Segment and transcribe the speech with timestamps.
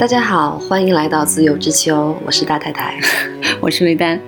[0.00, 2.98] 大家好，欢迎来到自由之秋，我是大太太，
[3.60, 4.18] 我是魏丹。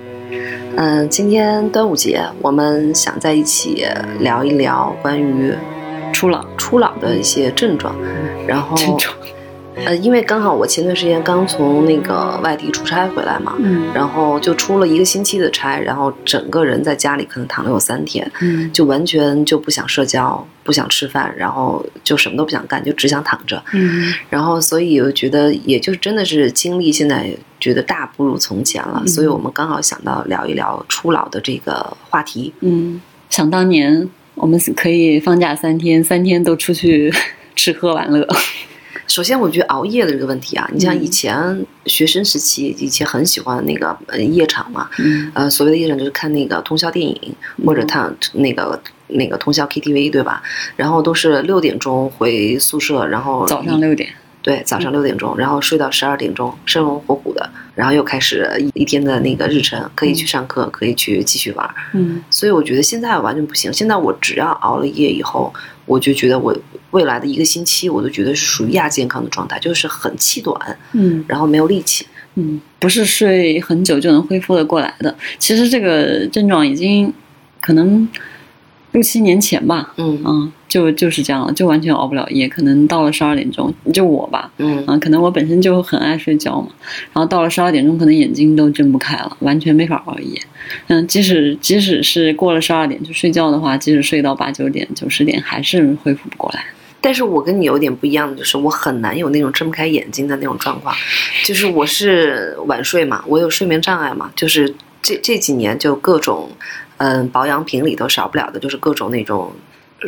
[0.75, 3.83] 嗯，今天端午节，我们想在一起
[4.19, 5.51] 聊一聊关于
[6.13, 7.95] 初老初老的一些症状，
[8.45, 9.15] 然后症状。
[9.75, 37.11] 呃，因为刚好我前段时间刚从那个外地出差回来嘛，嗯，然后就出了一个星期的差，然后整个人在家里可能躺了有三天，嗯，就完全就不想社交，不想吃饭，然后就什么都不想干，就只想躺着，嗯，然后所以我觉得，也就是真的是经历现在觉得大不如从前了，所以我们刚好想到聊一聊初老的这个话题，嗯，想当年我们可以放假三天，三天都出去
[37.55, 38.25] 吃喝玩乐。
[39.07, 44.89] 首先，我觉得熬夜的这个问题啊，你像以前学生时期，以前很喜欢那个呃夜场嘛，
[45.33, 50.41] 呃，所谓的夜场就是看那个通宵电影或者看那个那个通宵 KTV，对吧？
[50.75, 54.09] 然后都是六点钟回宿舍，然后早上六点，
[54.41, 61.69] 对，早上六点钟，然后睡到十二点钟，生龙活虎的，然后又开始一一天的那个日程，可以去上课，可以去继续玩。
[61.93, 65.53] 嗯，所以我觉得现在完全不行，现在我只要熬了夜以后。
[65.85, 66.55] 我就觉得我
[66.91, 75.15] 未来的一个星期，我都觉得是属于亚健康的状态，就是很气短，嗯，然后没有力气，嗯，不是睡很久就能恢复的过来的。
[75.39, 77.13] 其实这个症状已经
[77.61, 78.07] 可能。
[78.93, 86.67] 六七年前吧，嗯嗯，就就是这样了，就完全熬不了夜，可能到了十二点钟，就我吧，嗯可能我本身就很爱睡觉嘛，
[87.11, 90.39] 然后到了十二点钟，可能眼睛都睁不开了，完全没法熬夜。
[90.87, 96.63] 嗯，即使即使是过了十二点就睡觉的话，即使睡到八九点、九十点，还是恢复不过来。
[97.01, 100.95] 但是我跟你有点不一样的，就是我很难有那种睁不开眼睛的那种状况，
[101.43, 106.47] 就是我是晚睡嘛，我有睡眠障碍嘛，就是这这几年就各种。
[107.05, 109.51] 嗯，保养品里头少不了的就是各种那种，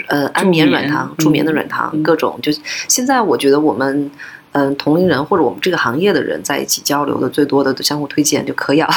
[0.08, 2.54] 呃，安眠软糖、助眠的软糖，各种就
[2.88, 4.10] 现在我觉得我们，
[4.54, 8.88] 嗯，同龄人或者我们这个行业的人在一起交流的最多的，相互推荐就嗑药，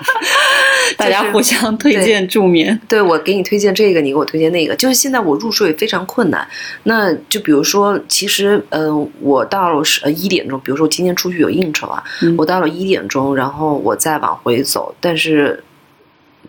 [0.98, 2.78] 大家互相推荐助眠。
[2.86, 6.46] 对我给你推荐这个，你给我推荐那个，就是现在我入睡非常困难。
[6.82, 12.04] 那就比如说，其实，嗯，我到了十一点钟，比如说我今天出去有应酬啊，
[12.36, 15.62] 我到了一点钟，然后我再往回走，但是。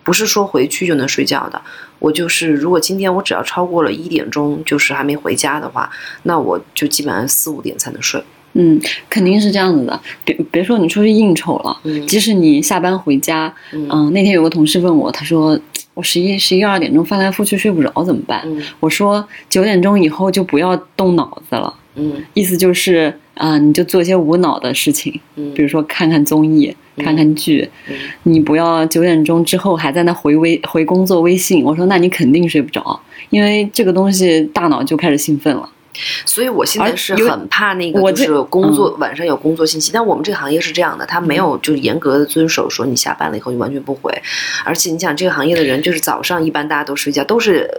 [0.07, 1.61] 不是说回去就能睡觉的，
[1.99, 5.89] 我就是如果今天我只要超过了一点钟，就是还没回家的话，
[6.23, 8.23] 那我就基本上四五点才能睡。
[8.53, 8.79] 嗯，
[9.09, 9.99] 肯定是这样子的。
[10.23, 15.59] 别别说你出去应酬了，即使你下班回家，嗯，那天有个同事问我，他说
[15.93, 18.41] 我十一十一二点钟翻来覆去睡不着怎么办？
[18.79, 21.73] 我说九点钟以后就不要动脑子了。
[21.95, 27.69] 嗯，意思就是啊，你就做一些无脑的事情，嗯，比如说看看综艺、看看剧，
[28.23, 31.63] 你不要九点钟之后还在那回微回工作微信。
[31.63, 32.99] 我说那你肯定睡不着，
[33.29, 35.69] 因为这个东西大脑就开始兴奋了。
[36.25, 39.91] 所以我现在是很怕那个，就是工作晚上有工作信息。
[39.93, 44.11] 但我们这个行业是这样的，他没有就严格的遵守说你下班了以后就完全不回。
[44.63, 47.69] 而且你想这个行业的人，就是早上一般大家都睡觉，都是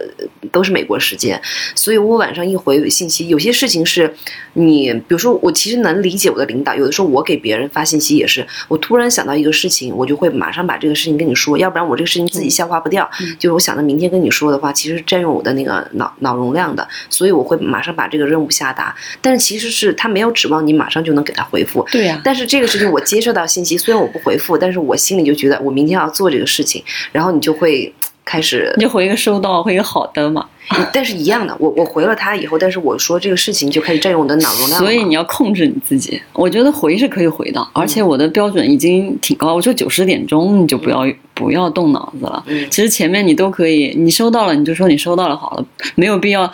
[0.51, 1.41] 都是美国时间，
[1.75, 4.13] 所以我晚上一回信息，有些事情是
[4.53, 13.09] 你，比如说我其实能理解我的领导，有的时候我给别人发信息也是，我突然想到一个事情，我就会马上把这个事情跟你说，要不然我这个事情自己消化不掉。
[13.37, 18.09] 就是我想到明天跟你说的话，其实占用我的那个脑脑容量的，所以我会马上把。
[18.09, 21.85] 这个任务下达，但是其实是他没有指望你马上就能给他回复。
[21.91, 22.19] 对呀。
[22.23, 27.93] 但是这个事情我接收到信息，虽然我不回复，但是我心里就觉得我明天要做这个事情，然后你就会
[28.25, 30.49] 开始，你就回一个收到，回一个好的嘛。
[30.93, 34.79] 但是一样的，我我回了他以后，但是我说这个事情就开始占用我的脑容量。
[34.79, 36.21] 所以你要控制你自己。
[36.33, 39.55] 我觉得回是可以回的，而且我的标准已经挺高。
[39.55, 42.43] 我说九十点钟你就不要不要动脑子了。
[42.47, 45.65] 嗯，其实前面你都可以，你收到了你就说你收到了好了，
[45.95, 46.51] 没有必要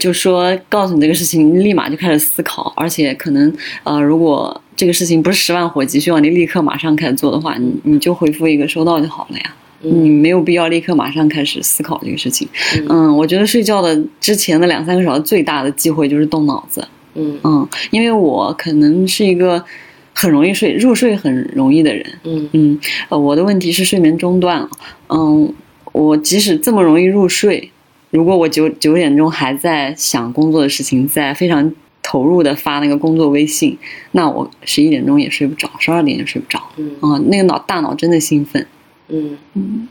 [0.00, 2.72] 就说告诉你这个事情，立马就开始思考。
[2.76, 3.52] 而且可能
[3.84, 9.54] 呃，如果这个事情不是十万火急需要你立刻马上开始做的话，你你就回复一个收到就好了呀。
[9.80, 12.48] 你没有必要立刻马上开始思考这个事情。
[12.88, 16.86] 嗯，我觉得睡觉的之前的两三个小时最大的机会就是动脑子。
[17.14, 19.64] 嗯嗯，因为我可能是一个
[20.12, 22.04] 很容易睡、入睡很容易的人。
[22.24, 24.68] 嗯嗯，呃，我的问题是睡眠中断了。
[25.08, 25.52] 嗯，
[25.92, 27.70] 我即使这么容易入睡，
[28.10, 31.72] 如果我九九点钟还在想工作的事情，在非常
[32.02, 33.76] 投入的发那个工作微信，
[34.12, 36.62] 那我十一点钟也睡不着，十二点也睡不着。
[36.76, 38.66] 嗯啊，那个脑大脑真的兴奋。
[39.08, 39.88] 嗯嗯。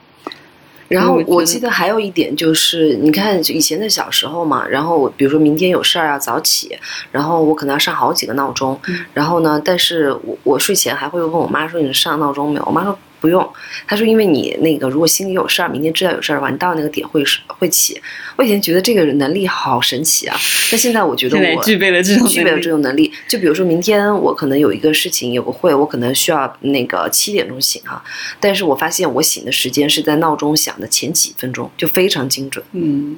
[0.90, 6.80] 然后我记得还有一点就是，你看以前的小时候嘛，然后比如说明天有事儿要早起，
[7.12, 8.80] 然后我可能要上好几个闹钟，
[9.14, 12.64] 然后呢，但是我我睡前还会问我妈说你上闹钟没有？
[12.66, 13.48] 我妈说不用。
[13.88, 18.02] 他说，因为你那个如果心里有事儿，明天知道有事儿的话，你到那个点会会起。
[18.36, 20.38] 我以前觉得这个能力好神奇啊，
[20.72, 23.12] 但现在我觉得我具备了这种具备了这种能力。
[23.28, 28.04] 就比如说明天我可能有一个事情，有个会，我可能需要那个七点钟醒哈，
[28.40, 32.64] 但是我发现我醒的时间是在闹钟响的前几分钟，就非常精准。
[32.74, 33.18] 嗯。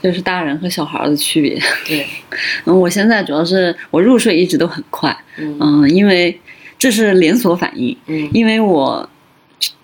[0.00, 1.58] 就是大人和小孩的区别。
[1.84, 2.06] 对，
[2.66, 6.38] 嗯，我现在主要是我入睡一直都很快，嗯，因为
[6.78, 9.08] 这是连锁反应，嗯，因为我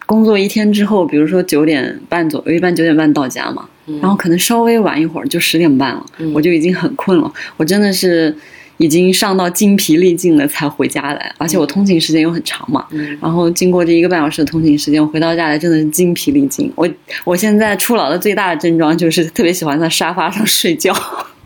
[0.07, 3.69] 工作一天之后，比如说九点半左右，一般九点半到家嘛，
[4.01, 8.35] 然后可能稍微晚一会儿就十点半了，我就已经很困了，我真的是。
[8.79, 12.85] 已经上到精疲力尽了才回家来，而且我通勤时间又很长嘛，
[13.23, 16.69] 然后经过这一个半小时的通勤时间，我回到家来真的是精疲力尽。
[16.75, 16.87] 我
[17.23, 20.93] 我现在初老的最大的症状就是特别喜欢在沙发上睡觉，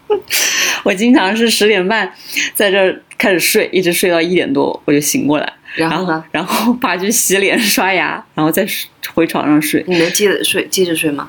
[0.85, 2.11] 我经常是十点半
[2.55, 8.67] 在这儿开始睡，一直睡到一点多我就醒过来，然后呢，然后爬去洗脸刷牙，然后再
[9.15, 9.85] 回床上睡。
[9.87, 11.29] 你能接着睡接着睡吗？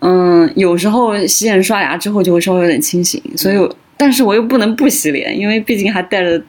[0.00, 3.56] 嗯，有时候洗脸刷牙之后就会稍微有点清醒，所以。
[4.00, 6.40] 但是我又不能不洗脸，因为毕竟还带着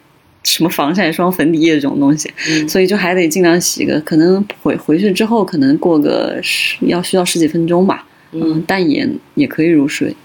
[0.44, 2.31] 什么防晒霜、粉底液这种东西，
[2.68, 4.00] 所以就还得尽量洗个。
[4.02, 8.06] 可能回回去之后，可能过个十要需要十几分钟吧。
[8.31, 10.16] 嗯，但也也可以入睡。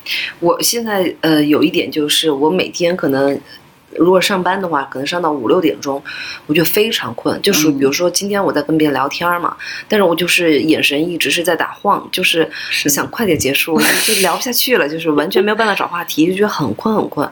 [0.41, 3.39] 我现在呃有一点就是，我每天可能。
[3.97, 6.03] 如果上班的话，可能上到五六点钟，
[6.47, 9.57] 我就非常困，就属于比如说今天我在跟别人聊天嘛，
[9.89, 17.29] 但是我就是眼神一直是在打晃，就是想快点结束，就聊不下去了，就是完全没有办法找话题，就觉得很困很困。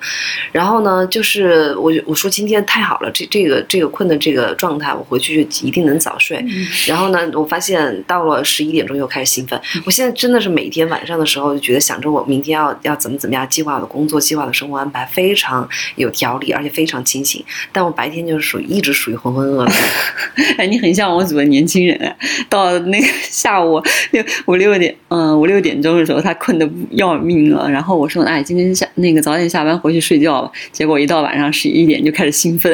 [0.53, 6.45] 然后呢，就是我我说今天太好了，这这个这个困的这个状态，我回去就一定能早睡。
[6.87, 16.52] 然后呢，我发现到了十一点钟又开始兴奋，我现在真的是每天晚上的时候就觉得想着我明天要要怎么怎么样计划我的工作，计划的生活安排，非常有条理。
[16.53, 19.73] 而且非常清醒，但我白天就是属于一直属于浑浑噩噩。
[20.59, 22.17] 哎，你很像我组的年轻人，
[22.49, 27.71] 到那个 下午六五六点，嗯，五六点钟的时候，他困得要命了。
[27.71, 30.51] 然后我说，哎，今天下那个早点下班回去睡觉吧。
[30.71, 32.73] 结果一到晚上十一点就开始兴奋，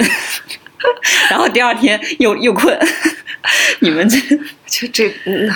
[1.30, 2.78] 然后第二天又又困。
[3.80, 4.18] 你们这
[4.66, 5.50] 就这嗯。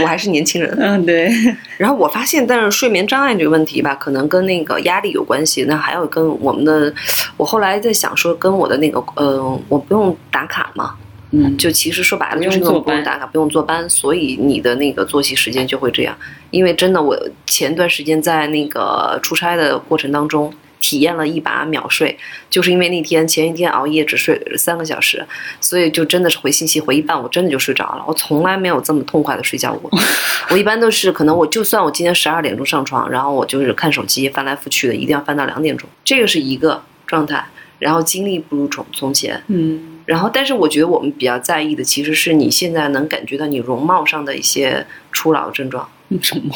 [0.00, 1.30] 我还是年轻人，嗯对。
[1.76, 5.64] 然后我发现，但是睡眠障碍这个问题吧，可能跟那个压力有关系。
[5.64, 6.92] 那还有跟我们的，
[7.36, 10.94] 我后来在想说，跟我的那个，呃，我不用打卡嘛，
[11.30, 16.16] 嗯，就其实说白了就是那种不用打卡，不用坐班，所以你的那个作息时间就会这样。
[16.50, 20.52] 因为真的，我前段时间在那个出差的过程当中。
[20.84, 22.14] 体验了一把秒睡，
[22.50, 25.26] 就是因为那天前一天熬夜只睡三个小时，
[25.58, 28.04] 所以就真的是回信息回一半，我真的就睡着了。
[28.06, 29.90] 我从来没有这么痛快的睡觉过。
[30.50, 35.88] 我一般都是可能我就算我今天十二点钟上床，然后我就是看手机翻来覆去的，一定要翻到两点钟。
[36.04, 37.42] 这个是一个状态，
[37.78, 39.42] 然后精力不如从从前。
[39.46, 45.88] 嗯，然后但是我觉得我们比较在意的其实是你现在能感觉到你容貌上的一些初老症状，
[46.20, 46.54] 什么？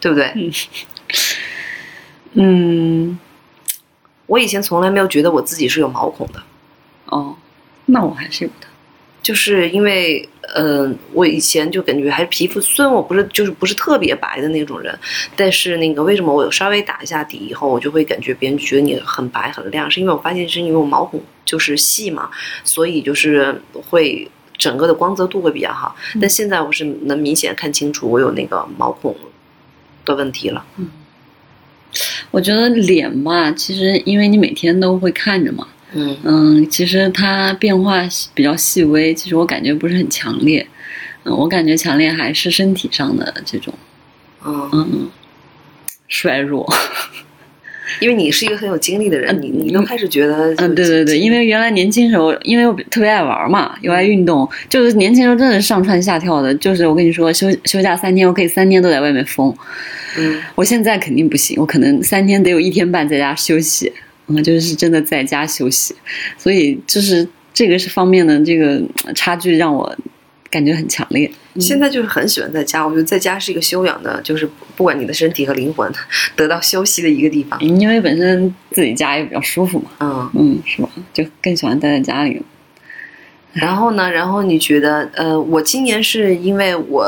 [0.00, 0.32] 对不对？
[2.32, 3.18] 嗯。
[4.30, 6.40] 我以前从来没有觉得我自己是有毛孔的，
[7.06, 7.34] 哦，
[7.86, 8.68] 那我还是有的，
[9.20, 14.96] 就是因为，嗯，我以前就感觉还是皮肤，虽然我不是就是不是特别白的那种人，
[15.34, 22.30] 但是那个为什么我稍微打一下底以后，我就会感觉别人觉得你很白很亮，是因为我发现是因为我毛孔就是细嘛，
[22.62, 25.96] 所以就是会整个的光泽度会比较好。
[26.20, 29.16] 但现在我是能明显看清楚我有那个毛孔
[30.04, 30.64] 的问题了。
[30.76, 30.88] 嗯。
[32.30, 36.16] 我觉得脸吧，其实因为你每天都会看着嘛，嗯。
[36.22, 40.66] 嗯，其实它变化比较细微，其实我感觉不是很强烈，
[41.24, 43.74] 嗯，我感觉强烈还是身体上的这种，
[44.44, 44.70] 嗯。
[44.72, 45.10] 嗯，
[46.08, 46.66] 衰弱。
[47.98, 59.54] 因为你是一个很有精力的人，你你都开始觉得，嗯，对对对，因为原来年轻时候，因为我特别爱玩嘛，又爱运动，就是年轻时候真的是上蹿下跳的，就是我跟你说，休休假三天，我可以三天都在外面疯，
[60.18, 63.92] 嗯，我现在肯定不行，我可能三天得有一天半在家休息，
[64.28, 65.94] 嗯，就是真的在家休息，
[66.38, 68.80] 所以就是这个是方面的这个
[69.14, 69.96] 差距让我。
[70.50, 71.30] 感觉很强烈，
[71.60, 72.84] 现在就是很喜欢在家。
[72.84, 75.90] 我觉得在家是一个修养的，就是不管你的身体和灵魂
[76.34, 77.58] 得到休息的一个地方。
[77.60, 80.88] 因为本身自己家也比较舒服嘛，嗯嗯，是吧？
[81.12, 82.42] 就更喜欢待在家里。
[83.54, 84.08] 然后呢？
[84.10, 87.04] 然后你觉得，呃，我今年是因为我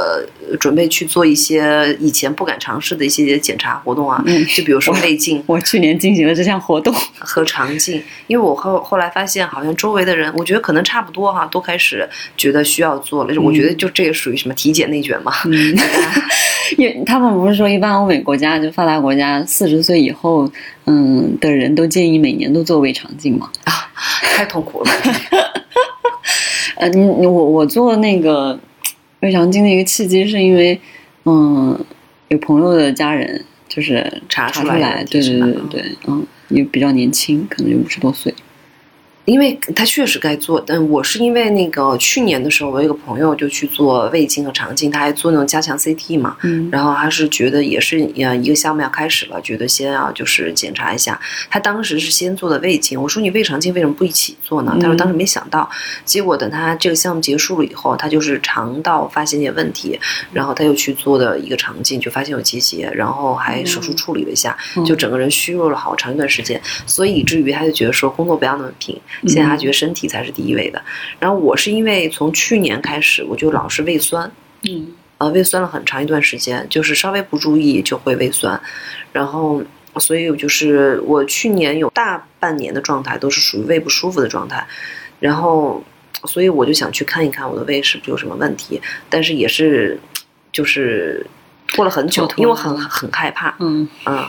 [0.59, 4.23] 准备去做一些以前不敢尝试的一些检查活动啊，
[4.55, 5.43] 就比如说胃镜。
[5.47, 13.41] 我去年进行了这项活动 和肠镜，因为我后后来发现，好像周围的人，我觉得可能差不多哈，都开始觉得需要做了。
[13.41, 15.33] 我觉得就这个属于什么体检内卷嘛？
[16.77, 20.51] 因为他们不是说，一般欧美国家就发达国家，四十岁以后，
[20.87, 23.49] 嗯的人都建议每年都做胃肠镜嘛？
[23.65, 23.73] 啊，
[24.35, 24.91] 太痛苦了。
[26.83, 28.59] 呃，你我我做那个
[29.21, 30.81] 胃肠镜的一个契机，是因为
[31.25, 31.79] 嗯，
[32.27, 38.35] 有朋友的家人就是查出来，对对对对，嗯，也比较年轻，可能有五十多岁。
[39.25, 51.21] 因为他确实该做，但我是因为那个去年的时候，我有个朋友就去做胃镜和肠镜，他还做那种加强 CT 嘛，嗯，然后他是觉得也是呃一个项目要开始了，觉得先要就是检查一下。
[51.49, 54.77] 他当时是先做的胃镜，我说你胃肠镜为什么不一起做呢？
[54.81, 55.71] 他说当时没想到，
[56.05, 59.97] 结果等他这个项目结束了以后，他就是肠道发现一点问题，
[60.33, 68.99] 然后他又去做的一个肠镜，就发现有结节，然后还手术处理了一下，就整个人虚弱了好长一段时间，所以以至于他就觉得说工作不要那么拼。
[69.27, 70.83] 现在他觉得身体才是第一位的，
[71.19, 74.31] 然后我是因为从去年开始我就老是胃酸，
[74.69, 78.61] 嗯，呃，胃酸了很长一段时间，就是稍微不注意就会胃酸，
[79.13, 79.63] 然后
[79.97, 84.67] 所以就是我去年有大半年的状态都是属于胃不舒服的状态，
[85.21, 85.83] 然后
[86.25, 89.99] 所以我就想去看一看我的胃是不是有什么问题，但是也是
[90.53, 91.27] 就是。
[91.73, 93.89] 拖了很久，因为我很很害怕，嗯。
[94.05, 94.27] 嗯，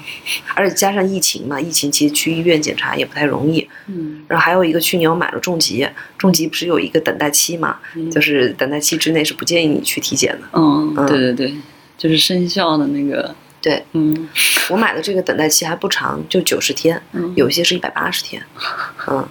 [0.55, 5.85] 而且加上疫情嘛，疫情其实去医院检查也不太容易，嗯，然后还有一个去年我买了重疾，
[6.17, 7.77] 重疾不是有一个等待期嘛，
[8.11, 11.53] 就是等待期之内是不建议你去体检的，嗯，对对对，
[11.97, 14.29] 就是生效的那个，对，嗯，
[14.69, 17.01] 我买的这个等待期还不长，就九十天，
[17.35, 18.41] 有些是一百八十天，
[19.07, 19.27] 嗯，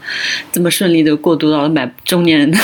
[0.53, 2.59] 这么顺利的过渡到了买中年人的。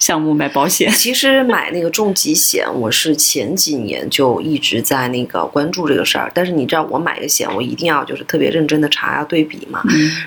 [0.00, 6.32] 项目买保险，其实买那个重疾险，我是前几年就一直在那个关注这个事儿。
[6.34, 9.82] 但是你知道，我买个险，我一定要就是特别认真的查啊对比嘛。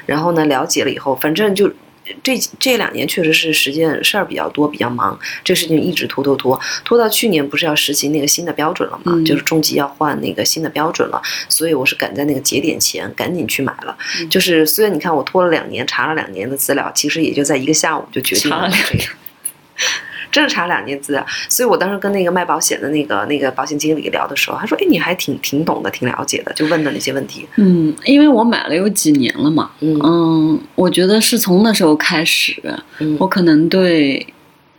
[0.06, 1.68] 然后呢，了解了以后，反正就
[2.22, 9.20] 这这两年确实是时间事儿比较多，比较忙，这事情一直拖拖拖，拖到去年不是要实行那个新的标准了嘛？
[9.26, 13.98] 就是重疾要换那个新的标准了，所以我是赶在那个节点前赶紧去买了。
[14.30, 19.04] 就是虽然你看我拖了两年，查了两年的资料，其实也就在一个下午就决定了这个。
[20.32, 32.56] 真的查两年资料，所以我当时跟那个卖保险的那个那个保险经理聊的时候，他说：“哎，你还挺挺懂的，挺了解的，就问的那些问题。”嗯，因为我买了有几年了嘛，嗯，我觉得是从那时候开始，
[33.20, 34.26] 我可能对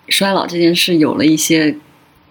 [0.08, 1.76] 衰老这件事有了一些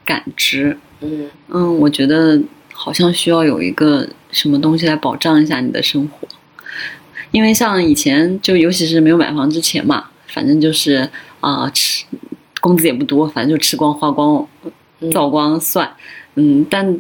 [0.03, 0.77] 感知。
[1.00, 2.38] 嗯嗯，我觉得
[2.74, 6.27] 好像需要有一个什么东西来保障一下你的生活，
[7.32, 12.03] 因为像以前就尤其是没有买房之前嘛，反正就是啊吃。
[12.63, 14.48] 工资也不多，反正就吃光花光，
[15.12, 15.91] 造光算。
[16.36, 16.98] 嗯，但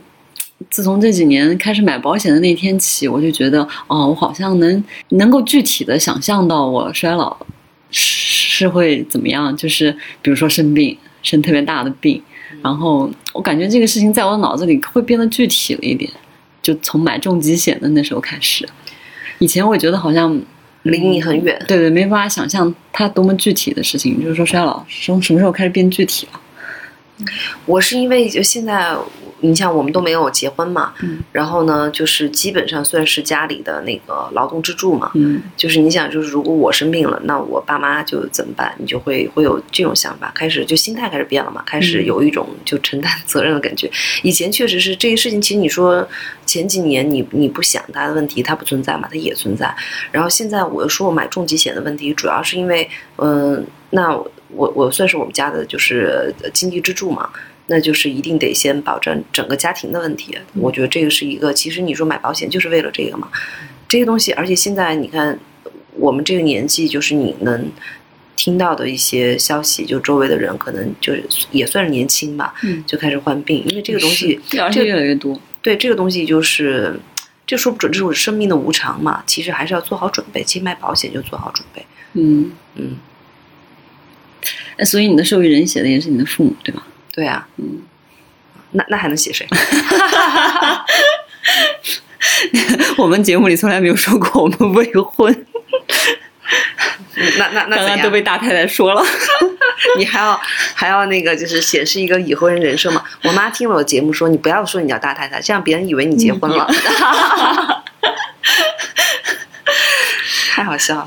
[0.69, 7.37] 自从这几年开始买保险的那天起，我就觉得，哦，我好像能能够具体的想象到我衰老
[7.91, 9.89] 是会怎么样，就是
[10.21, 12.21] 比如说生病，生特别大的病，
[12.61, 16.11] 然后我感觉这个事情在我脑子里会变得具体了一点。
[16.61, 18.67] 就从买重疾险的那时候开始，
[19.39, 20.37] 以前我觉得好像。
[20.83, 24.21] 离你很远，对对，没办法想象它多么具体的事情。
[24.21, 27.27] 就是说，衰老从什么时候开始变具体了？
[27.65, 28.95] 我是因为就现在。
[29.43, 30.93] 你像我们都没有结婚嘛，
[31.33, 35.11] 然后呢，就是基本上算是家里的那个劳动支柱嘛。
[35.15, 38.73] 嗯，就是你想，就是如果我生病了，那我爸妈就怎么办？
[38.77, 43.91] 你就会会有这种想法，开始就心态开始变了嘛，开始有一种就承担 责任的感觉。
[44.21, 46.07] 以前确实是这些事情，其实你说
[46.45, 49.75] 前几年你你不想它的问题，它不存在嘛，它也存在。
[50.09, 54.15] 然后现在我又说我买重疾险的问题，主要是因为，嗯，那
[54.55, 57.29] 我我算是我们家的就是经济支柱嘛。
[57.67, 61.53] 那就是一定得先保证整个家庭的问题，我觉得这个是一个。
[61.53, 63.29] 其实你说买保险就是为了这个嘛，
[63.87, 64.33] 这些东西。
[64.33, 65.39] 而且现在你看，
[65.95, 67.71] 我们这个年纪，就是你能
[68.35, 72.53] 听到的一些消息，就周围的人可能就是也算是年轻吧，
[72.85, 75.39] 就开始患病，因为这个东西这个越来越多。
[75.61, 76.99] 对这个东西就是，
[77.47, 79.23] 这说不准，这是我生命的无常嘛。
[79.25, 81.85] 其实还是要做好准备，其实买保险就做好准备。
[82.13, 82.97] 嗯嗯。
[84.75, 86.85] 哎，所以你的受益人写的也是你的父母，对吧？
[87.13, 87.83] 对啊，嗯，
[88.71, 89.47] 那那还能写谁？
[92.97, 95.45] 我们节目里从来没有说过我们未婚。
[97.37, 99.05] 那那那刚刚都被大太太说了，
[99.97, 100.39] 你还要
[100.73, 103.03] 还要那个就是显示一个已婚人人设吗？
[103.23, 106.67] 我妈听了我节目说，你不要说你叫大太太，这样别人以为你结婚了。
[110.51, 111.05] 太好笑了，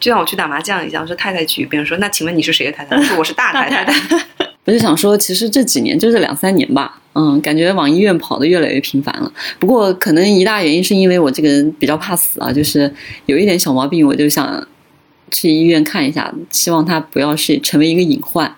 [0.00, 2.96] 就像我去打麻将一样，我说太太局，别人说那请问你是谁的太太？
[2.96, 3.94] 我说我是大太太。
[4.66, 9.32] 我就想说，其实这几年就这两三年吧，嗯，感觉往医院跑的越来越频繁了。
[9.60, 12.92] 不过可能一大原因是因为我这个人比较怕死啊，就是
[13.26, 14.66] 有一点小毛病，我就想
[15.30, 18.52] 去医院看一下，希望它不要是成为一个隐患。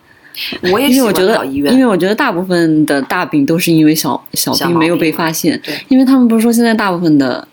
[0.72, 7.46] 我也因为我觉得，因为我觉得大部分的大病都是因为小小病没有被发现，因为他们不是说现在大部分的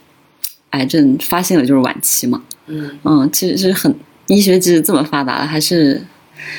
[0.70, 3.94] 癌症发现了就是晚期嘛，嗯嗯，其实是很
[4.28, 6.02] 医学其实这么发达了，还是。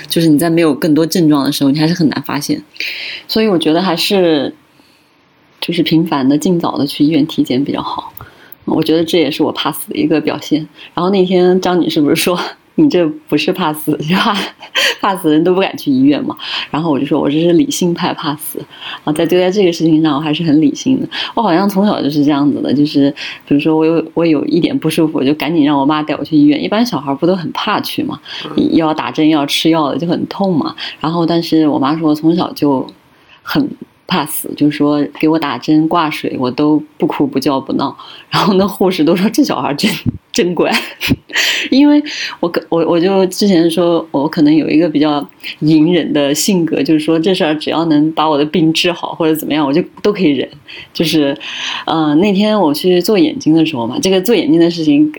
[0.08, 2.62] 就是你在没有更多症状的时候，你还是很难发现。
[3.26, 4.54] 所以我觉得还是
[5.60, 8.12] 就是频繁的、尽早的去医院体检比较好。
[8.64, 10.68] 我觉得这也是我怕死的一个表现。
[10.94, 12.40] 然后那天张女士不是说？
[12.76, 14.36] 你这不是怕死，就怕
[15.00, 16.36] 怕死的人都不敢去医院嘛。
[16.70, 18.58] 然后我就说，我这是理性派怕死
[19.04, 21.08] 啊，在对待这个事情上，我还是很理性的。
[21.34, 23.12] 我好像从小就是这样子的，就是
[23.46, 26.62] 比如说我有我有一点不舒服，我就赶紧让我妈带我去医院。
[26.62, 28.20] 一般小孩不都很怕去嘛，
[28.72, 30.74] 要打针要吃药的就很痛嘛。
[31.00, 32.86] 然后但是我妈说，我从小就
[33.42, 33.68] 很。
[34.08, 37.96] 怕死，就是说给我打针挂水，我都不哭不叫不闹。
[38.30, 39.90] 然后那护士都说这小孩真
[40.36, 40.70] 真乖，
[41.72, 42.02] 因为
[42.40, 45.26] 我我我就之前说我可能有一个比较
[45.60, 50.46] 隐忍的性格，就是说这事儿只要能把我的病治好或者怎么样，我就都可以忍。
[50.92, 51.34] 就是，
[51.86, 55.10] 嗯，那天我去做眼睛的时候嘛，这个做眼睛的事情。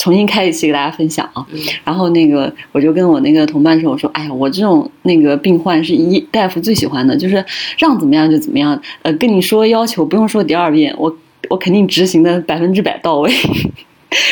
[0.00, 1.44] 重新开一期给大家分享啊，
[1.82, 7.44] 然后那个我就跟我那个同伴说，我说，哎呀，我这种那个病患是医大夫最喜欢的，就是
[7.78, 11.12] 让怎么样就怎么样，呃，跟你说要求不用说第二遍，我
[11.50, 13.28] 我肯定执行的百分之百到位，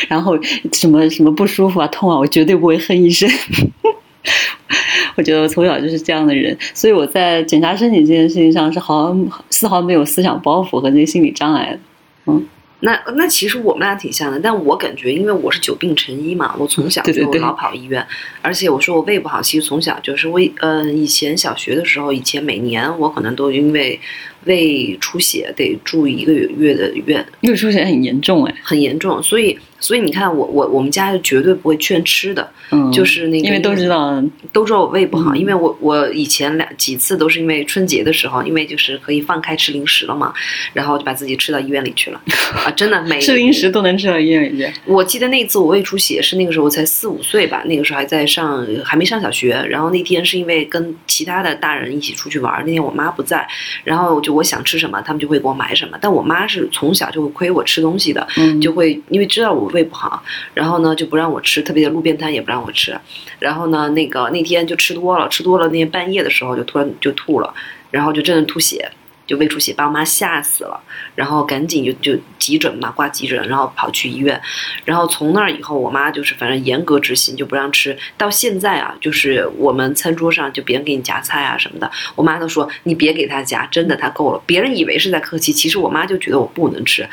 [0.09, 0.39] 然后
[0.73, 3.29] 什么什么不舒服啊痛啊，我绝对不会哼一声。
[5.17, 9.17] 我觉得我从小就是这样的人，所以我在检查身体这件事情上是毫
[9.51, 11.79] 丝毫没有思想包袱和那个心理障碍的，
[12.27, 12.47] 嗯。
[12.81, 18.07] 那那其实我们俩挺像的，但我感觉，因为我是久病成医嘛，我从小就老跑医院，
[18.43, 24.01] 而且我说我胃不好，其实从小就是胃，嗯，以前小学的时候，以前每年我可能都因为。
[24.45, 29.21] 胃出血得住一个月的院，胃出血很严重哎，很严重。
[29.21, 40.33] 所以，所以你看，我我我们家是绝对不会劝吃的，嗯，就是那个，因为都知道都知道我胃不好，因为我我以前两几次都是因为春节的时候，因为就是可以放开吃零食了嘛，
[40.73, 42.21] 然后就把自己吃到医院里去了
[42.65, 44.73] 啊，真的每吃零食都能吃到医院里去。
[44.85, 53.45] 我记得那次我胃出血是那个时候我才四五岁吧，那个时候还在上还没上小学，然后那天是因为跟其他的大人一起出去玩，那天我妈不在，
[53.83, 54.37] 然后就。
[54.37, 55.97] 我想吃什么，他们就会给我买什么。
[55.99, 58.29] 但我妈是从小就会亏我吃东西的，
[58.61, 60.23] 就会因为知道我胃不好，
[60.55, 62.99] 然后呢就不让我吃，特别的路边摊也不让我吃。
[63.39, 67.55] 然后呢，那个那天就吃多了，吃多了那天半夜的时候就突然就吐了，
[67.91, 68.91] 然后就真的吐血。
[69.27, 70.81] 就胃出血，把我妈吓死了，
[71.17, 74.41] 然后赶紧就就急诊嘛，挂急诊，然后跑去医院，
[74.85, 77.99] 然后从那儿以后，我妈就是反正严格执行，就不让吃。
[78.17, 84.41] 到现在啊，就是我们餐桌上就别人给你夹菜啊什么的，我妈都说你别给她夹，真的她够了。
[84.47, 87.05] 别人以为是在客气，其实我妈就觉得我不能吃。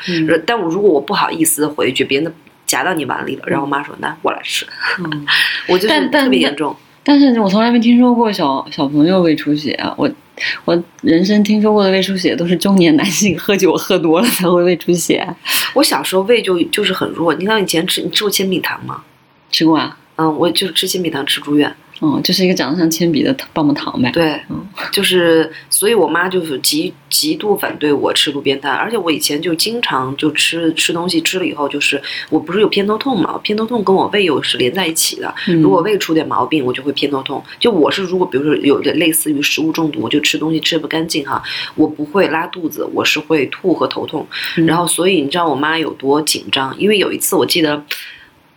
[0.46, 2.32] 但我如果我不好意思回去，别人的
[2.66, 4.66] 夹到你碗里了，然后我妈说那我来吃，
[5.68, 6.74] 我就是特别严重。
[7.02, 10.10] 但是我从来没听说过小小朋友胃出血，我。
[10.64, 15.24] 我人生听说过的胃出血都是中年男性喝酒喝多了才会胃出血。
[15.74, 19.00] 我小时候胃就就是很弱，你看以前吃你吃过铅笔糖吗？
[19.52, 19.96] 吃过啊。
[20.16, 21.72] 嗯，我就是吃铅笔糖吃住院。
[22.04, 24.10] 哦，就是一个长得像铅笔的棒棒糖呗。
[24.12, 24.38] 对，
[24.92, 35.34] 就是，所以我妈就是极极度反对我吃路边摊，而且我以前就经常就吃吃东西，吃了以后就是我不是有偏头痛嘛，偏头痛跟我胃又是连在一起的。
[35.62, 37.42] 如果胃出点毛病，我就会偏头痛。
[37.58, 41.42] 就我是如果比如说有点类似于食物中毒，就吃东西吃的不干净哈，
[41.74, 44.26] 我不会拉肚子，我是会吐和头痛。
[44.66, 46.76] 然后所以你知道我妈有多紧张？
[46.78, 47.82] 因为有一次我记得。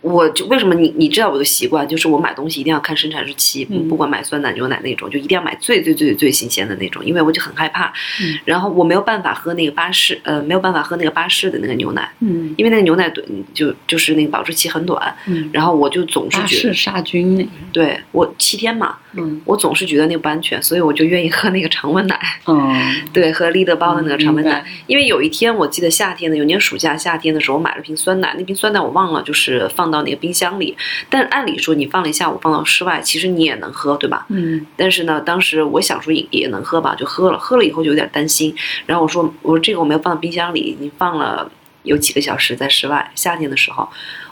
[0.00, 7.92] 我就为什么你你知道我的习惯，就是我买东西一定要看生产日期，不管买酸奶牛奶那种，就一定要买最最最最新鲜的那种，因为我就很害怕。
[8.44, 15.14] 然后我没有办法喝那个巴氏，呃，没有办法喝那个巴氏的那个牛奶，嗯，因为那个牛奶短，就就是那个保质期很短。
[15.26, 22.16] 嗯，然后我就总是觉得杀菌那对我七天嘛，嗯，我总是觉得那个不安全，所以我就愿意喝那个常温奶。
[22.44, 22.72] 哦，
[23.12, 24.64] 对，喝利德包的那个常温奶。
[24.86, 29.88] 因为有一天我记得夏天的有年暑假夏天的时候，我买了瓶酸奶，那瓶酸奶我忘了就是放。
[29.88, 30.76] 放到那个冰箱里，
[31.08, 34.26] 但按理说你放了一下午，放到室外，其实你也能喝，对吧？
[34.28, 34.66] 嗯。
[34.76, 37.38] 但是呢，当时我想说也也能喝吧，就喝了。
[37.38, 41.50] 喝了以后就有点担心，然后我说我说这个我没有放到冰箱里，你放了
[41.84, 43.88] 有几个小时在室外，夏天的时候，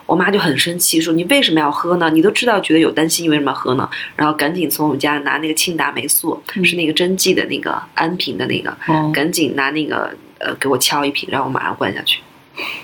[0.07, 2.09] 我妈就很生气，说你为什么要喝呢？
[2.11, 3.91] 你都知道觉得有担心，你为什么要喝呢？
[4.15, 8.75] 然后赶紧从我们家拿那个庆达霉素，是那个针剂的那个安瓶的那个，
[9.13, 12.21] 赶紧拿那个呃给我敲一瓶，然后我马上灌下去。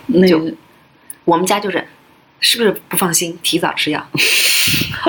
[0.07, 0.41] 那就
[1.25, 1.83] 我们家就是。
[2.43, 3.39] 是不是不放心？
[3.43, 4.05] 提早吃药，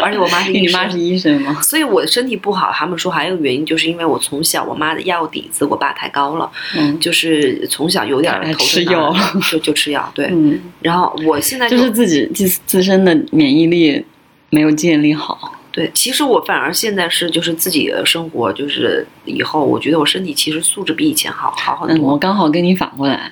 [0.01, 1.59] 而且我妈是医 生，你妈是医生吗？
[1.63, 9.13] 所以我的身体不好，他们说还有原因，就是因为我从小我妈的药底子我爸太高了，嗯，就是从小有点头吃药，
[9.51, 14.05] 就就吃药，对，嗯，然后我现在就是自己自自身的免疫力
[14.51, 23.31] 没有建立好，对，其实我反而现在是就是自己的生活，就是以后我觉得我身体其实素质比以前好好很多，我刚好跟你反过来。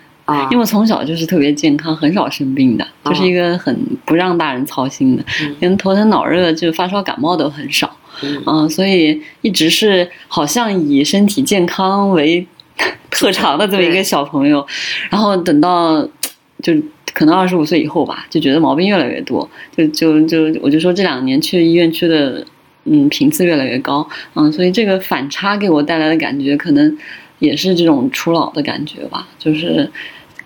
[0.51, 5.23] 因为我从小就是特别健康，很少生病的，就是一个很不让大人操心的，
[5.59, 7.95] 连头疼脑热就发烧感冒都很少。
[8.45, 12.45] 嗯，所以一直是好像以身体健康为
[13.09, 14.65] 特长的这么一个小朋友，
[15.09, 16.05] 然后等到
[16.61, 16.73] 就
[17.13, 22.45] 可能二十五岁以后吧，就觉得毛病越来越多，就就就我就说这两年去医院去的
[22.83, 26.95] 嗯频次越来越高，嗯，所以这个反差给我带来的感觉可能
[27.39, 29.89] 也是这种初老的感觉吧，就是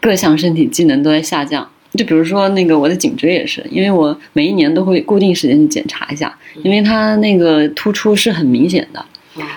[0.05, 1.67] 各项身体机能都在下降。
[1.93, 9.03] 就比如说那个我的颈椎也是，因为我每一年都会固定时间去检查一下，因为它那个突出是很明显的，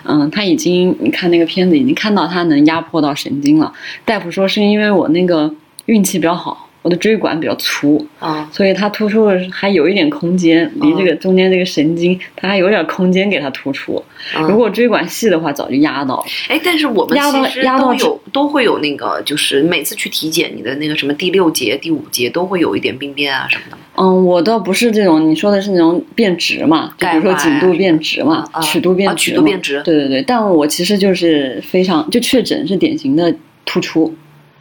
[0.05, 3.71] 嗯，他已经你看那个片子已经看到它能压迫到神经了，
[4.07, 5.53] 大夫说是因为我那个
[5.87, 6.68] 运气比较好。
[6.89, 14.03] 我的椎管比较粗啊，所以它突出还有一点空间，离这个中间这个神经，它还有点空间给它突出。
[14.49, 16.25] 如果椎管细的话，早就压到了。
[16.49, 23.77] 哎，但是我们压到压到有都会有那个，就是每次去体检，你的那个什么第六节、第五节都会有一点病变啊什么的。
[23.97, 26.95] 嗯，我倒不是这种，你说的是那种变直嘛？
[26.97, 29.83] 就比如说颈度变直嘛，曲度变曲度变直。
[29.83, 33.35] 对对对，但我其实就是非常就确诊是典型的
[33.67, 34.15] 突出。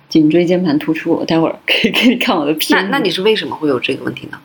[0.10, 2.80] 颈椎间盘突出，我待会儿可以 给你看我的片。
[2.86, 4.38] 那那你是为什么会有这个问题呢？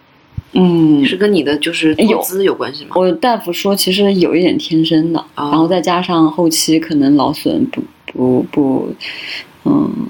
[0.54, 2.90] 嗯，是跟你的就是坐姿有关系吗？
[2.96, 8.94] 我大夫说其实有一点天生的，然后再加上后期可能劳损不不不，
[9.64, 10.08] 嗯，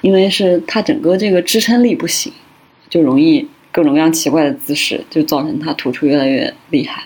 [0.00, 2.32] 因为是他整个这个支撑力不行，
[2.88, 7.02] 就容易各种各样奇怪的姿势，就造成他突出越来越厉害。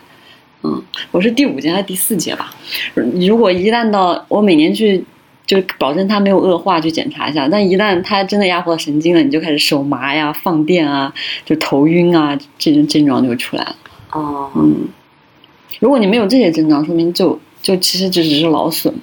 [0.62, 2.54] 嗯，我是第五节还是第四节吧？
[2.94, 5.04] 如果一旦到我每年去。
[5.48, 7.48] 就保证它没有恶化，去检查一下。
[7.48, 11.12] 但一旦它真的压迫到神经了，你就开始手麻呀、放电啊、
[11.44, 13.76] 就头晕啊，这种症状就出来了。
[14.12, 14.88] 哦，嗯，
[15.80, 18.94] 如果你没有这些症状，说明就就其实这只是劳损。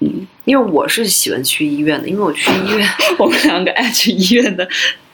[0.00, 2.86] 嗯，因为我是喜欢去医院的，因为我去医院，
[3.18, 4.68] 我们两个爱去医院的。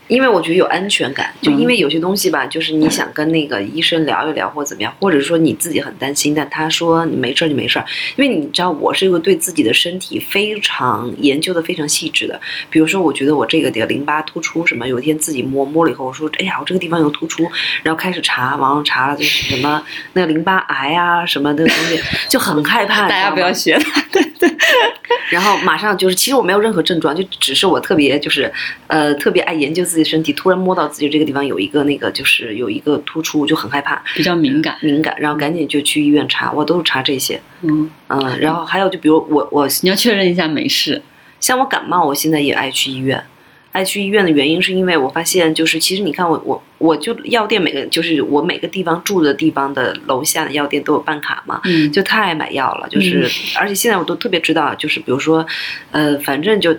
[0.08, 7.84] 因为我觉得有安全感，就因为有些东西吧，就是你想跟那个医生聊一聊或怎么样，或者说你自己很担心，但他说你没事儿就没事儿。
[8.16, 12.38] 因为你知道，我是一个对自己的身体非常研究的非常细致的。
[12.68, 17.50] 比如说，我觉得我这个的淋巴突出什么，有一天自己摸摸了以后，我说哎呀，我这个地方有突出，
[17.82, 23.08] 然后开始查，网上查了就是什么那个淋巴癌啊什么的东西，就很害怕。
[23.08, 24.51] 大家不要学他，对对。
[25.30, 28.52] 然后马上就是，其实我没有任何症状，就只是我特别就是
[28.86, 30.02] 呃特别爱研究自己。
[30.12, 41.00] 身体突然摸到自己这个地方有一个那个，就是有一个突出，就很害怕，比较敏感，敏感，然后赶紧就去医院查，我都是查这些，嗯嗯，然后还有就比如我我你要确认一下没事，
[41.40, 43.24] 像我感冒，我现在也爱去医院。
[43.70, 55.46] 爱去医院的原因是因为我发现，就是其实你看我我我就药店每个就是我每个地方住的地方的楼下的药店都有办卡嘛，就太爱买药了，就是而且现在我都特别知道，就是比如说，
[55.92, 56.76] 呃，反正就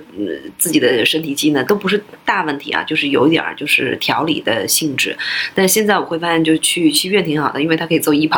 [0.58, 5.16] 自己的身体机能都不是大问题啊，就是有一点儿就是调理的性质。
[5.56, 8.38] 但现在我会发现，就去去医院挺好的，因为它可以做医保。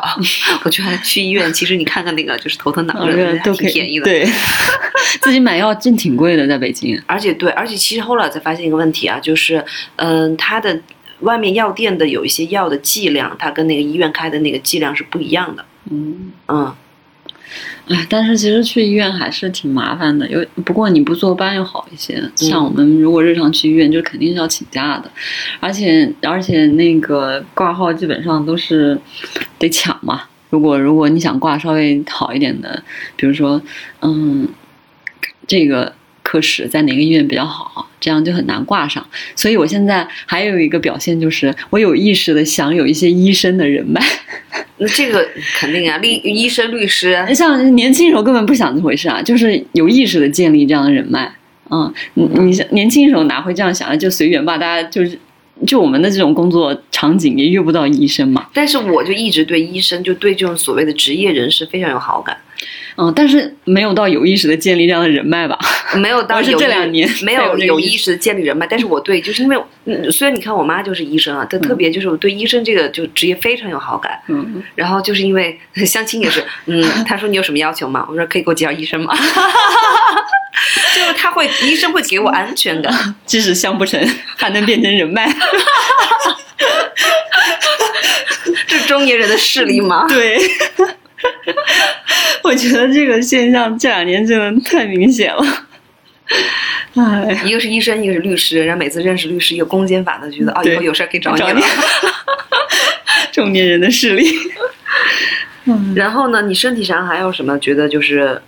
[0.64, 4.24] 我觉得去医院其实你看看那个就是头疼脑热都挺便宜的，对，
[5.22, 7.02] 自己买药真挺贵的，在北京。
[7.08, 9.64] 而且对，而且其实后来才发现一个问题啊，就是，
[9.96, 10.80] 嗯，它的
[11.22, 15.66] 外面药店的有一些药的剂量，它跟那个医院开的那个剂量是不一样的。
[15.90, 16.74] 嗯嗯，
[17.88, 22.22] 哎，但是其实去医院还是挺麻烦的，有不过你不坐班又好一些。
[22.36, 25.10] 像我们如果日常去医院，就肯定是要请假的，
[25.60, 29.00] 而且而且那个挂号基本上都是
[29.58, 30.24] 得抢嘛。
[30.50, 32.84] 如果如果你想挂稍微好一点的，
[33.16, 33.62] 比如说，
[34.02, 34.48] 嗯，
[35.48, 35.94] 这个。
[36.36, 37.90] 科室在哪个医院比较好？
[38.02, 39.06] 这样就很难挂上。
[39.38, 44.02] 所以我现在还有一个表现，就是我有意识的想有一些医生的人脉。
[44.78, 45.26] 那这个
[45.58, 51.34] 肯定啊，律医生、律师， 像年轻时候根本不想这回事啊，就是有意识的建立这样的人脉。
[51.72, 53.96] 嗯，你你年轻时候哪会这样想啊？
[53.96, 55.18] 就随缘吧，大家就是
[55.66, 58.46] 就我们的这种工作场景也遇不到医生嘛。
[58.54, 62.38] 但是我就一直对医生，就对这种所谓的职业人士非常有好感。
[62.98, 65.58] 嗯，但是没有到有意识的建立这样的人脉吧？
[65.98, 68.68] 没有到有这两年没有有意识的建立人脉。
[68.68, 69.58] 但是我对，就是因为
[70.12, 74.20] 虽然你看我妈就是医生啊，她特别就是我对医生这个就职业非常有好感。
[74.28, 78.06] 嗯，然后就是因为 相亲也是，嗯，他说你有什么要求吗？
[78.10, 79.14] 我说可以给我介绍医生吗？
[80.96, 82.94] 就是他会医生会给我安全感，
[83.26, 84.00] 即使相不成，
[84.38, 85.30] 还能变成人脉。
[88.68, 90.06] 这中年人的势力吗？
[90.08, 90.38] 对。
[92.44, 95.44] 我觉得这个现象这两年真的太明显了。
[96.96, 101.62] 哎，一个是医生，一个是律师，然后每次认识律师一个公检法，的觉得哦，以后有事可以找你了。
[103.32, 104.24] 中年人的势力。
[105.66, 108.42] 嗯 然后呢，你身体上还有什么觉得就是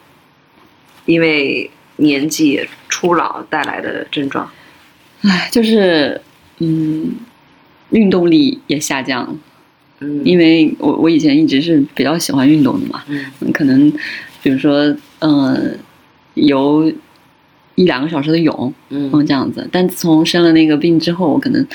[1.06, 4.50] 因为年纪初老带来的症状？
[5.24, 6.22] 哎，就是
[6.60, 7.16] 嗯，
[7.90, 9.36] 运动力也下降了。
[10.00, 13.92] 嗯，因为我我以前一直是比较喜欢运动的嘛，嗯，可能
[14.44, 15.78] 比如说嗯
[16.36, 16.92] 游
[17.78, 19.68] 一两个小时的泳，嗯这样子。
[19.72, 21.66] 但自从生了那个病之后，我可能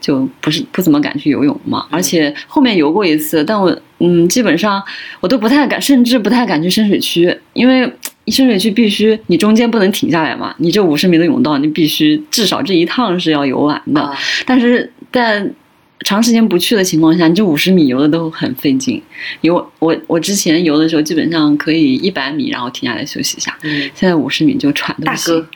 [0.00, 1.86] 就不是不怎么敢去游泳嘛。
[1.90, 4.82] 而且后面游过一次，但我嗯基本上
[5.20, 7.82] 我都不太敢，甚至不太敢去深水区，因为
[8.28, 14.10] 深水区必须你中间不能停下来嘛，你这五十米的泳道你必须至少这一趟是要游完的。
[14.46, 15.46] 但是在
[16.04, 19.02] 长时间不去的情况下，你这五十米游的都很费劲。
[19.42, 23.56] 游我我之前游的时候，基本上可以一百米，然后停下来休息一下。
[23.62, 25.46] 嗯，现在五十米就喘的不行。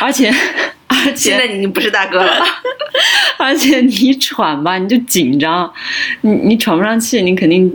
[0.00, 0.32] 而且
[0.88, 2.44] 而且现在已经不是大哥了。
[3.38, 5.72] 而且你喘吧，你就紧张，
[6.22, 7.74] 你你喘不上气，你肯定。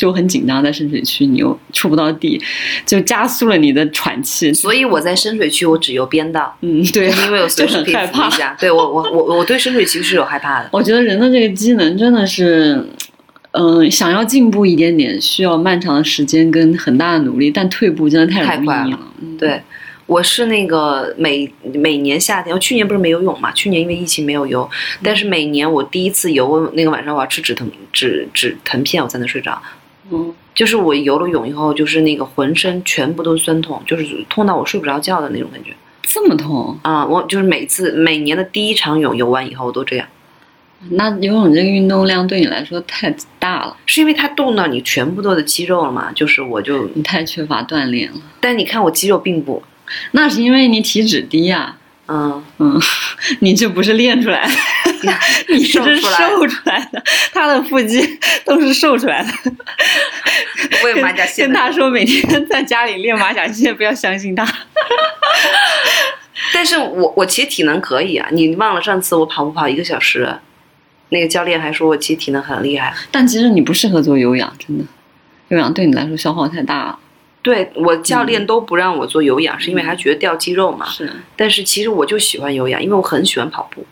[0.00, 2.40] 就很紧张，在深水区你又触不到地，
[2.86, 4.50] 就加速了你的喘气。
[4.54, 8.56] 所以我在深水区我只游边道，嗯，对，因为我随时可以扶一下。
[8.58, 10.70] 对我我我我对深水区是有害怕的。
[10.72, 12.82] 我觉得人的这个机能真的是，
[13.50, 18.98] 嗯，想要进步一点点，需要漫长的时间跟很大的努力，但退步真的太容易了。
[19.38, 19.60] 对，
[20.06, 23.52] 我是那个每每年夏天，我去年不是没游泳嘛？
[23.52, 24.66] 去年因为疫情没有游，
[25.02, 29.60] 但是每年我第一次游，那个晚上我要吃止疼止止疼片，我才能睡着。
[30.10, 35.72] 嗯，就是我游了泳以后，就是那个浑身全部都酸痛，就是痛到我睡不着觉的那种感觉。
[36.02, 37.06] 这么痛啊！
[37.06, 40.06] 我就是每次每年的第一场泳游完以后，我都这样。
[40.90, 46.10] 那游泳这个运动量对你来说太大了，是因为它动到你全部都的肌肉了嘛？
[46.12, 48.18] 就是我就你太缺乏锻炼了。
[48.40, 49.62] 但你看我肌肉并不，
[50.12, 51.76] 那是因为你体脂低呀。
[52.12, 52.80] 嗯嗯，
[53.38, 55.12] 你这不是练出来的，
[55.54, 55.84] 你是瘦
[56.48, 57.00] 出来的。
[57.32, 59.30] 他的腹肌 都是瘦出来的。
[60.82, 61.46] 我有马甲线。
[61.46, 64.44] 跟他说每天在家里练马甲线，不要相信他。
[66.52, 70.36] 但是我我其实体能可以啊，你忘了上次我跑步跑一个小时，
[71.10, 72.92] 那个教练还说我其实体能很厉害。
[73.12, 74.84] 但其实你不适合做有氧，真的，
[75.48, 76.98] 有氧对你来说消耗太大了。
[77.42, 80.86] 对我教练都不让我做有氧，是因为他觉得掉肌肉嘛。
[80.86, 83.84] 是，但是其实我就喜欢有氧，因为我很喜欢跑步。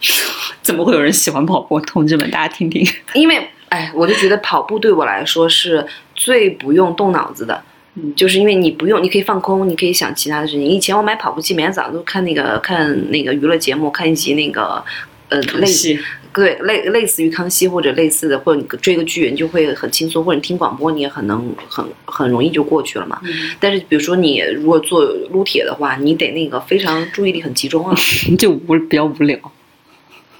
[0.62, 1.80] 怎么会有人喜欢跑步？
[1.80, 2.86] 同志们，大家听听。
[3.14, 7.62] 因为，哎，我就觉得跑步对我来说是最不用动脑子的，
[7.96, 10.64] 嗯就是因为你不用，你可以放空，你可以想其他的事情。
[10.64, 14.82] 以前我买跑步机，每天早上都看那个看那个娱乐节目，看一集那个
[15.28, 15.98] 呃类似。
[16.32, 23.20] 对，类类似于康熙或者类似的，或者你追个剧，你就会很轻松，或者你听广播，你也很能很很容易就过去了嘛。
[23.58, 27.96] 但是比如说你如果做撸铁的话，你得那个非常注意力很集中啊，
[28.38, 29.36] 就无比较无聊。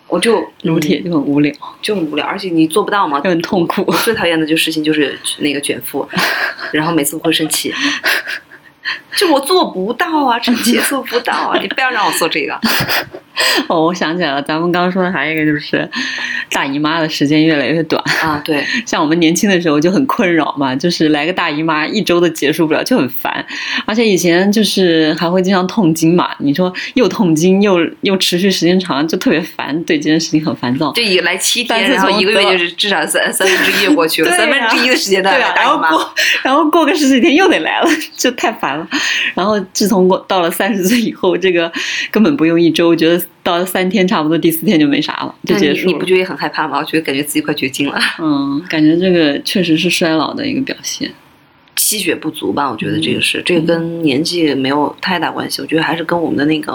[0.06, 3.84] 我就 撸铁就很无聊，就很无聊，而且你做不到嘛，就很痛苦。
[3.86, 6.08] 我最讨厌的就事情就是那个卷腹，
[6.72, 7.72] 然后每次我会生气。
[9.16, 11.58] 就我做不到啊，臣妾做不到啊！
[11.60, 12.58] 你不要让我做这个。
[13.68, 15.88] 哦，我想起来了，咱们刚刚说的还有一个就是，
[16.50, 18.40] 大姨妈的时间越来越短啊。
[18.44, 23.44] 对，像我们年轻的时候就很困扰嘛，就是来个大姨妈一周都结束不了，就很烦。
[23.86, 30.92] 而且以前就是还会经常痛经嘛，你说又痛经又又持续时间长，就特别烦，对这件事情很烦躁。
[30.92, 38.86] 就一来七天，然后一个月就是至少三三分之一过去了，三分之一的时间在来大姨妈，然后过然后过个十几天又得来了，就太烦了。
[39.34, 41.70] 然后自从我到了三十岁以后，这个
[42.10, 45.92] 根本不用一周，我觉得到了三天差不多，第四天就没啥了，就结束了。
[45.92, 46.78] 你不觉得也很害怕吗？
[46.78, 47.98] 我觉得感觉自己快绝经了。
[48.18, 51.10] 嗯，感觉这个确实是衰老的一个表现，
[51.76, 52.70] 气血不足吧？
[52.70, 55.60] 我觉得这个是，这个跟年纪没有太大关系。
[55.62, 56.72] 我觉得还是跟我们的那个，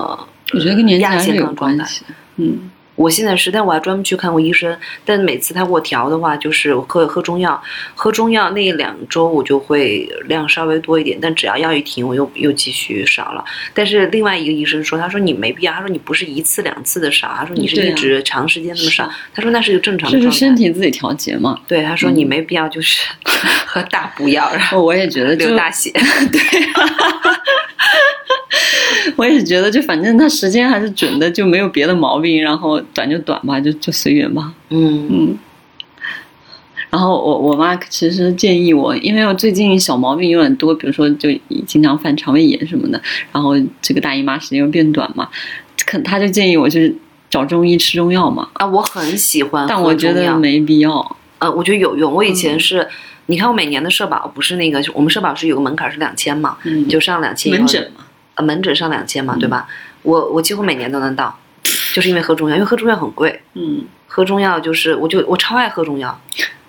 [0.54, 2.04] 我觉得跟年纪还是有关系。
[2.38, 2.72] 嗯。
[2.96, 4.78] 我现在是，但我还专门去看过医生。
[5.04, 7.62] 但每次他给我调的话，就是我喝喝中药，
[7.94, 11.18] 喝中药那两周我就会量稍微多一点。
[11.22, 13.44] 但只要药一停，我又又继续少了。
[13.74, 20.10] 但是另外一个医生说，他说你没必要，他说你不是一次两次的少，他说你是一直长时间那么少，他说那是一个正常。
[20.10, 21.60] 这是身体自己调节嘛？
[21.68, 23.10] 对，他说你没必要就是
[23.76, 25.92] 喝 大补药，然后我也觉得流大血。
[26.32, 26.42] 对。
[29.18, 34.54] 我也是觉得，就反正他时间还是准的，就没有别的毛病，然后短就短吧，就就随缘吧。
[34.70, 35.38] 嗯嗯。
[36.90, 41.30] 然后我我妈其实建议我，因为我最近小毛病有点多，比如说就
[41.68, 43.02] 经常犯肠胃炎什么的，
[43.34, 45.28] 然后这个大姨妈时间又变短嘛，
[45.86, 46.96] 可她就建议我就是
[47.30, 48.48] 找中医吃中药嘛。
[48.54, 51.18] 啊，我很喜欢，但我觉得没必要。
[51.40, 52.14] 呃，我觉得有用。
[52.14, 52.88] 我以前是，
[53.28, 56.58] 你看我每年的社保不是那个，我们社保是有个门槛是两千嘛，
[56.90, 58.06] 就上两千门诊嘛。
[58.36, 59.68] 呃，门诊上两千嘛，对吧？
[60.04, 61.40] 我我几乎每年都能到，
[61.94, 63.42] 就是因为喝中药，因为喝中药很贵。
[63.54, 66.20] 嗯，喝中药就是，我就我超爱喝中药。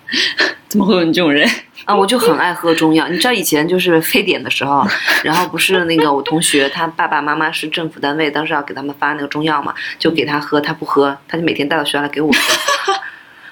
[0.69, 1.49] 怎么会有你这种人
[1.85, 1.95] 啊？
[1.95, 3.07] 我就很爱喝中药。
[3.07, 4.85] 你知道以前就是非典的时候，
[5.23, 12.93] 然后不是那个我同学他爸爸妈妈是政府单位，当时要给他们发那个中药嘛，就给他喝，他不喝，他就每天带到学校来给我喝。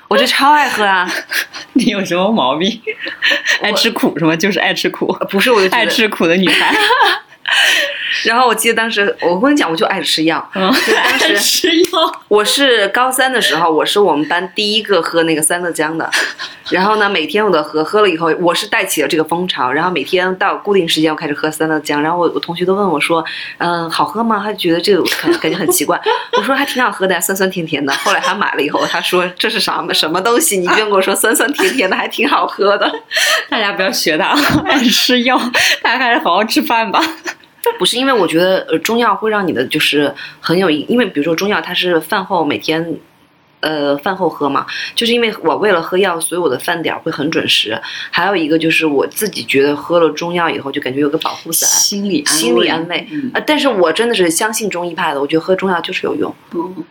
[0.07, 1.09] 我就超爱喝啊！
[1.73, 2.81] 你有什么毛病？
[3.61, 4.35] 爱吃苦是吗？
[4.35, 5.51] 就是爱吃苦，不是？
[5.51, 6.75] 我就爱吃苦的女孩。
[8.25, 10.49] 然后我记得当时，我跟你讲，我就爱吃药。
[10.55, 10.73] 嗯，
[11.09, 12.21] 当时 吃药。
[12.27, 16.09] 我是高三的时候，我是我们班第一个喝那个三乐江的。
[16.71, 19.71] 然后呢，每天我都喝，喝了以后，我是带起了这个风潮。
[19.71, 22.01] 然后每天到固定时间，我开始喝三乐江。
[22.01, 23.23] 然后我我同学都问我说
[23.59, 25.99] ：“嗯，好喝吗？”他觉得这个感感觉很奇怪。
[26.37, 27.93] 我说还挺好喝的，酸酸甜甜的。
[27.93, 30.57] 后来他买了以后，他说这是啥什么东西？
[30.57, 32.91] 你跟我说酸酸甜甜的，还挺好喝的。
[33.49, 35.39] 大家不要学他，爱吃药，
[35.83, 36.99] 大家还是好好吃饭吧。
[37.73, 42.97] 不是因为我觉得呃中药会让你的就是很有，因为比如说中药它是饭后每天，
[43.61, 47.79] 呃饭后喝嘛，就是因为我为了喝药，所以我的饭点会很准时。
[48.11, 53.07] 还有一个就是我自己觉得喝了中药以后就感觉有个保护伞，心理心理安慰。
[53.33, 56.33] 呃，但是我真的是相信中医派的，我觉得喝中药就是有用。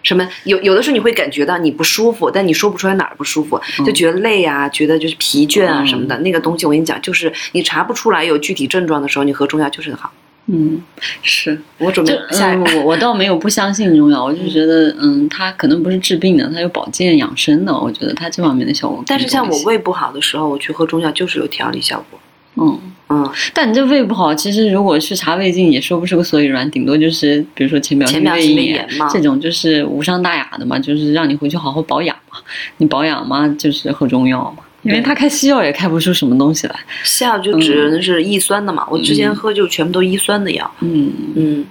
[0.02, 10.12] 什么有有的时候你会感觉到你不舒服，但你说不出来哪儿不舒服，就觉得累啊，觉得就是疲倦啊什么的，那个东西我跟你讲，就是你查不出来有具体症状的时候，你喝中药就是好。
[10.46, 10.82] 嗯，
[11.22, 19.02] 是我准备下我我倒没有不相信中药，我就觉得嗯，它可能不是治病的，它有保健养生的，我觉得它这方面的效果。
[19.06, 22.20] 但是像我胃不好的时候，我去喝中药就是有调理效果。
[22.56, 22.78] 嗯
[23.08, 32.38] 嗯，但你这胃不好，其实如果去查胃镜也说不出个所以然，顶多就是比如说浅表性胃炎这种，就是无伤大雅的嘛，就是让你回去好好保养嘛。
[32.76, 34.62] 你保养嘛，就是喝中药嘛。
[34.84, 38.86] 因为他开西药也开不出什么东西来，西药就只能是抑酸的嘛。
[38.90, 40.70] 我之前喝就全部都抑酸的药。
[40.80, 41.64] 嗯嗯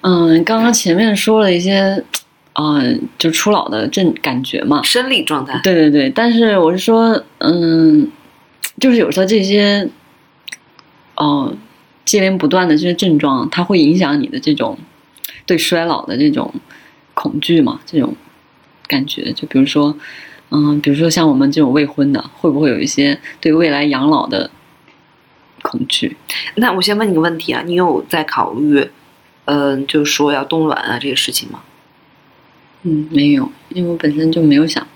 [0.00, 2.02] 嗯，刚刚前面说了一些，
[2.54, 2.82] 啊，
[3.18, 5.60] 就初老的症感觉嘛，生理状态。
[5.62, 8.10] 对对对，但是我是说，嗯，
[8.80, 9.88] 就是有时候这些，
[11.16, 11.54] 哦，
[12.06, 14.78] 接连不断的这些症状，它会影响你的这种
[15.44, 16.54] 对衰老的这种
[17.12, 17.80] 恐惧嘛？
[17.84, 18.16] 这种
[18.86, 19.94] 感觉，就比如说。
[20.54, 24.48] 嗯，比如说像我们这种未婚的，会不会有一些对未来养老的
[25.62, 26.16] 恐惧？
[26.54, 28.88] 那我先问你个问题啊，你有在考虑，
[29.46, 31.60] 嗯，就是说要冻卵啊这个事情吗？
[32.84, 34.86] 嗯，没有，因为我本身就没有想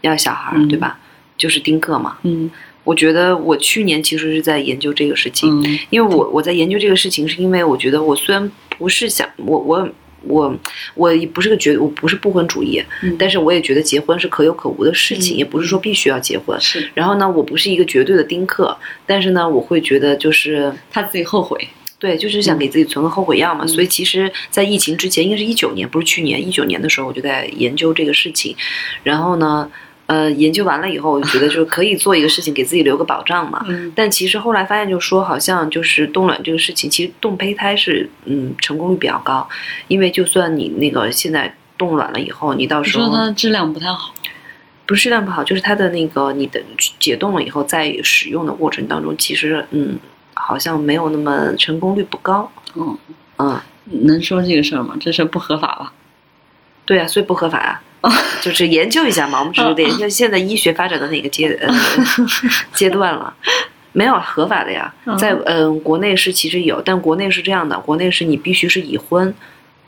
[0.00, 0.98] 要小孩，对吧？
[1.36, 2.16] 就是丁克嘛。
[2.22, 2.50] 嗯，
[2.84, 9.88] 我觉得我去年其实是在研究这个事情，因为我我在研究这个事情，是因为我觉得我虽然不是想我我。
[10.26, 10.54] 我
[10.94, 12.82] 我不是个绝，我不是不婚主义，
[13.18, 16.60] 但是我也觉得结婚是可有可无的事情，也不是说必须要结婚。
[16.60, 16.90] 是。
[16.94, 23.66] 然后呢，我不是一个绝对的丁克，但是呢，我会觉得就是他自己后悔，对，就是想给自己存个后悔药嘛。
[23.66, 28.56] 所以其实，在疫情之前，应该是一九年，不是去年，一九年的时候，我就在研究这个事情。
[29.02, 29.70] 然后呢？
[30.06, 33.64] 呃，研究完了以后，我就 觉得就是可以做一个事情，给自己留个保障嘛。
[33.68, 33.90] 嗯。
[33.96, 39.48] 但其实后来发现，就说好像就是冻卵这个事情，其实冻胚胎是嗯成功率比较高，
[39.88, 44.14] 因为就算你那个现在冻卵了以后，你到时候说它质量不太好，
[44.86, 46.60] 不是质量不好，就是它的那个你的
[46.98, 49.98] 解冻了以后，在使用的过程当中，其实嗯
[50.34, 52.50] 好像没有那么成功率不高。
[52.76, 52.98] 嗯
[53.38, 54.94] 嗯，能说这个事儿吗？
[55.00, 55.92] 这事不合法吧？
[56.84, 57.82] 对啊，所以不合法啊。
[58.40, 61.74] 就是研究一下嘛，我们只是研究现在医学发展的哪个阶呃
[62.74, 63.34] 阶段了，
[63.92, 69.34] 没有合法的呀，在嗯国内是其实有，但国内是这样的，国内是你必须是已婚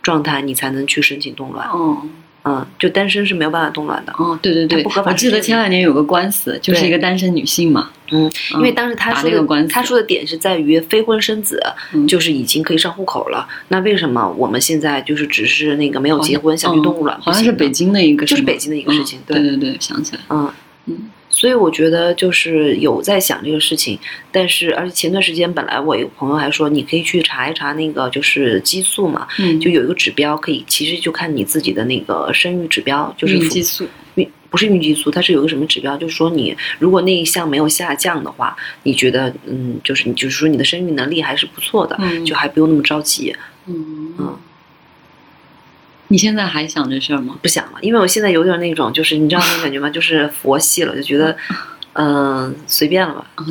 [0.02, 1.68] 状态，你才能去申请冻卵。
[1.74, 2.10] 嗯。
[2.46, 4.12] 嗯，就单身是没有办法冻卵的。
[4.18, 5.10] 哦，对对对，不合法。
[5.10, 7.90] 我记得前两年有个官司，就是一个单身女性嘛。
[8.12, 11.60] 嗯，因为当时他说的，他说的点是在于非婚生子，
[12.06, 13.48] 就是已经可以上户口了。
[13.68, 17.20] 那为什么我们现在就是只是那个没有结婚想去冻卵？
[17.20, 19.18] 好像是北京的一个，就是北京的一个事情。
[19.26, 20.22] 对对对，想起来。
[20.30, 20.48] 嗯
[20.86, 21.10] 嗯。
[21.38, 23.98] 所以我觉得就是有在想这个事情，
[24.32, 44.14] 但是而且前段时间本来我一个朋友还说你可以去查一查那个就是激素嘛，嗯，就有一个指标可以，其实就看你自己的那个生育指标，就是孕激素，孕不是孕激素，它是有个什么指标，就是说你如果那一项没有下降的话，你觉得嗯，就是你就是说你的生育能力还是不错的，嗯，就还不用那么着急，嗯。
[44.18, 44.38] 嗯。
[46.08, 47.36] 你现在还想这事儿吗？
[47.42, 49.90] 不想了，因为我现在有点那种，就是你知道那种感觉吗？
[49.90, 51.36] 就是佛系了，就觉得，
[51.94, 53.44] 嗯，随便了吧，啊，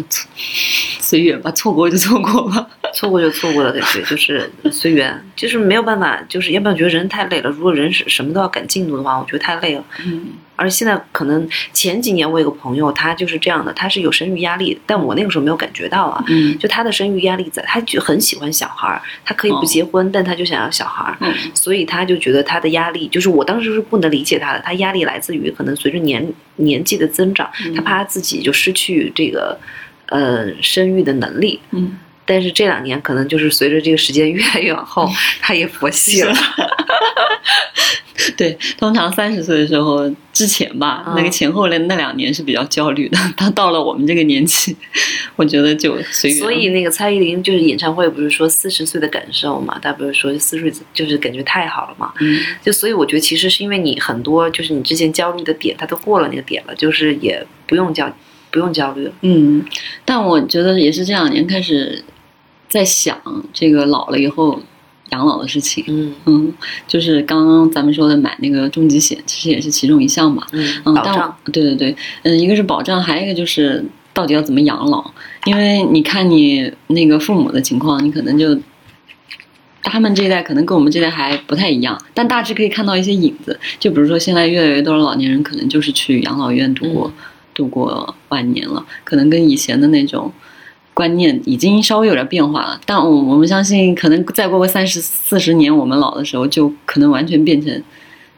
[1.00, 7.50] 随缘吧，错过就错过吧，错过就错过了，感觉就是随缘，就是没有办法，就是要不然觉得人太累了。
[7.50, 9.84] 如果人是什么都要赶进度的话，我觉得太累了。
[10.06, 10.28] 嗯。
[10.58, 16.24] 而现在可能前几年我有个朋友，他就是这样的，他是有生育压力，但我那个时候没有感觉到啊。
[16.30, 21.18] 嗯，就他的生育压力在，他就很喜欢小孩儿，他可以不结婚，但他就想要小孩儿，
[21.54, 26.26] 所以他就觉得他的压力，就是我当时是不能理解他的，他压力来自于可能随着年
[26.56, 29.60] 年纪的增长，他怕他自己就失去这个
[30.06, 31.60] 呃生育的能力。
[31.72, 35.10] 嗯，但是这两年可能就是随着这个时间 越来越往后，
[35.42, 36.34] 他也佛系了。
[38.38, 43.18] 对，通常三十岁的时候之前吧，那个前后那那两年是比较焦虑的。
[43.38, 44.76] 他到了我们这个年纪，
[45.36, 46.40] 我觉得就随缘。
[46.40, 49.78] 所以那个蔡依林就是演唱会不是说四十岁的感受嘛？
[49.82, 52.12] 他不是说四十岁就是感觉太好了嘛？
[52.20, 58.12] 嗯，就所以我觉得其实是因为你很多就是你之前焦虑的点，他都过了那个点了，就是也不用焦
[58.50, 59.14] 不用焦虑了。
[59.22, 59.64] 嗯，
[60.04, 62.04] 但我觉得也是这两年开始
[62.70, 63.20] 在想
[63.54, 64.62] 这个老了以后。
[65.12, 66.54] 养老的事情，嗯嗯，
[66.88, 70.48] 就是刚刚咱们说的买那个重疾险，其实也是其中一项吧。
[70.52, 73.86] 嗯，保障，对对对，嗯，一个是保障，还有一个就是
[74.16, 75.12] 到底要怎么养老？
[75.46, 78.58] 因为你看你那个父母的情况，你可能就
[79.84, 83.58] 他们这一代可能跟我们这代还不太一样，但大致可以看到一些影子。
[83.80, 87.14] 就比如说现在越来越多的老年人可能就是去养老院度过
[87.54, 90.34] 度过晚年了，可能跟以前的那种。
[90.96, 97.84] 观念已经稍微有点变化了，但我我们相信，可能再过个三十四十年，我们老的时候，就可能完全变成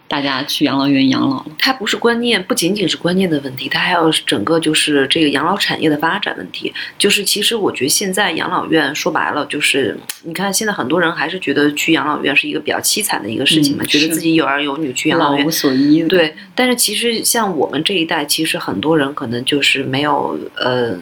[0.07, 1.45] 大家去养老院养老了。
[1.59, 6.73] 它不是观念，不仅仅是观念的问题，它还有整个就是这个养老产业的发展问题。
[6.97, 16.01] 就是其实我觉得现在养老院说白了，就是你看现在很多人还是觉得去养老院是一个比较凄惨的一个事情嘛，觉得自己有儿有女去养老院老无所依。
[16.03, 20.97] 对，但是其实像我们这一代，其实很多人可能就是没有呃。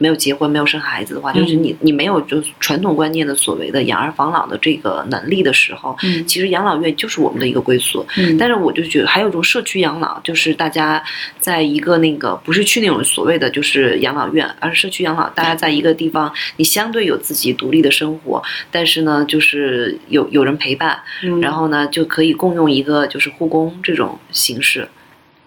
[0.00, 8.04] 没有结婚，没有生孩子的话，就是你你没有就传统观念的所谓的养儿防老的这个能力的时候，嗯，其实养老院就是我们的一个归宿。
[8.16, 11.04] 嗯，但是我就觉得还有一种社区养老，就是大家
[11.38, 20.98] 在一个那个不是去那种所谓的就是养老院，而是社区养老，大家在一个地方，你相对有自己独立的生活，但是呢，就是有有人陪伴，
[21.42, 24.88] 然后呢就可以共用一个就是护工这种形式，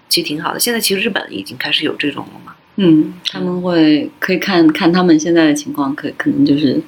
[0.07, 0.59] 其实挺好的。
[0.59, 2.52] 现在其实日本已经开始有这种了嘛。
[2.75, 6.81] 嗯，他们会可以看看他们现在的情况，可可能就是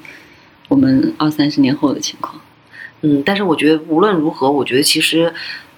[0.67, 2.41] 我们二三十年后的情况。
[3.01, 5.31] 嗯，但是我觉得无论如何，我觉得其实，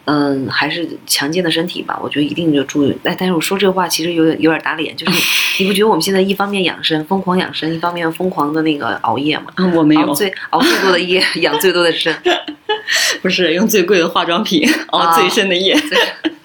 [0.05, 1.99] 嗯，还是强健的身体吧。
[2.01, 2.95] 我觉得一定就注意。
[3.03, 5.21] 哎，但是我说这话其实有点有点打脸，就是
[5.61, 9.47] 你不觉得我们现在一方面养生，疯狂养生，一方面疯狂的那个熬夜吗？
[9.75, 12.15] 我没有，熬最熬最多的夜，养最多的身，
[13.21, 15.75] 不是用最贵的化妆品熬最深的夜。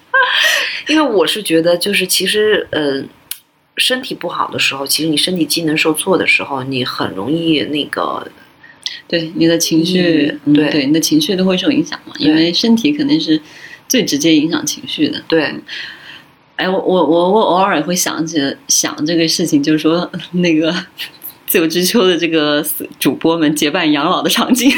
[0.89, 3.07] 因为我是觉得，就是其实，嗯。
[3.77, 8.27] 身体不好的时候，其实你身体机能受挫的时候，你很容易那个，
[9.07, 12.13] 对你的情绪，对对，你的情绪都会受影响嘛。
[12.19, 13.41] 因为身体肯定是
[13.87, 15.19] 最直接影响情绪的。
[15.27, 15.53] 对，
[16.55, 20.73] 哎，我我我我偶尔也会想起想这个事情，就是说 那个
[21.47, 22.63] 自由之秋的这个
[22.99, 24.71] 主播们结伴养老的场景，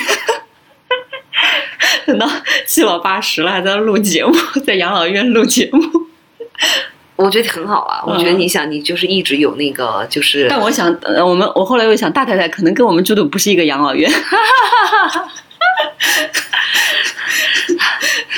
[2.07, 2.29] 等到
[2.65, 4.33] 七老八十了还在录节目，
[4.65, 5.81] 在养老院录节目。
[7.15, 8.03] 我觉得很好啊！
[8.05, 10.47] 我觉得你想，你就是一直有那个，就是。
[10.49, 14.11] 但我想，呃，我们我后来又想，大太太可能跟我们住的不是一个养老院。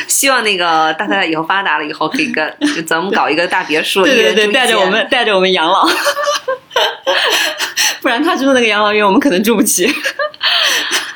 [0.07, 5.87] 希望那个大太太以后发达了以后，可以跟 就咱们搞一个大别墅，对对对，带着我们带着我们养老。
[8.01, 9.91] 不然他住的那个养老院，我们可能住不起。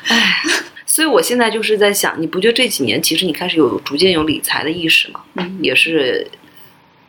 [0.08, 0.42] 唉，
[0.84, 5.20] 所以我现在就是在想，你不觉得这几年其实你开始有逐渐有理财的意识吗？
[5.36, 6.28] 嗯，也是。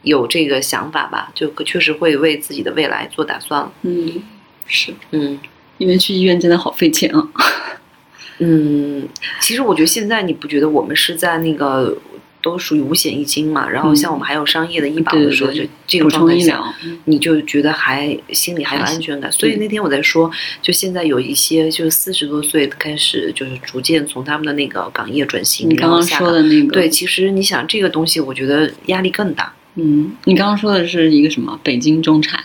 [0.03, 3.71] 有这个想法吧，就确实会为自己的未来做打算了。
[3.81, 4.21] 嗯，
[4.67, 5.39] 是，嗯，
[5.77, 7.27] 因为去医院真的好费钱啊。
[8.39, 9.07] 嗯，
[9.39, 11.95] 其实我觉得现在你不觉得我们是在那个
[12.41, 13.69] 都属于五险一金嘛？
[13.69, 16.61] 然后像我们还有商业的医保的时候，就这个状态下，
[17.05, 19.31] 你就觉得还心里还有安全感。
[19.31, 20.29] 所以那天我在说，
[20.61, 25.69] 就现在有一些就是四十多岁开始，就是逐渐从他们的那个岗业转型。
[25.69, 29.53] 你刚刚说的那个，对，其实你想这个东西，我觉得压力更大。
[29.75, 31.59] 嗯，你刚刚说的是一个什么？
[31.63, 32.43] 北京中产，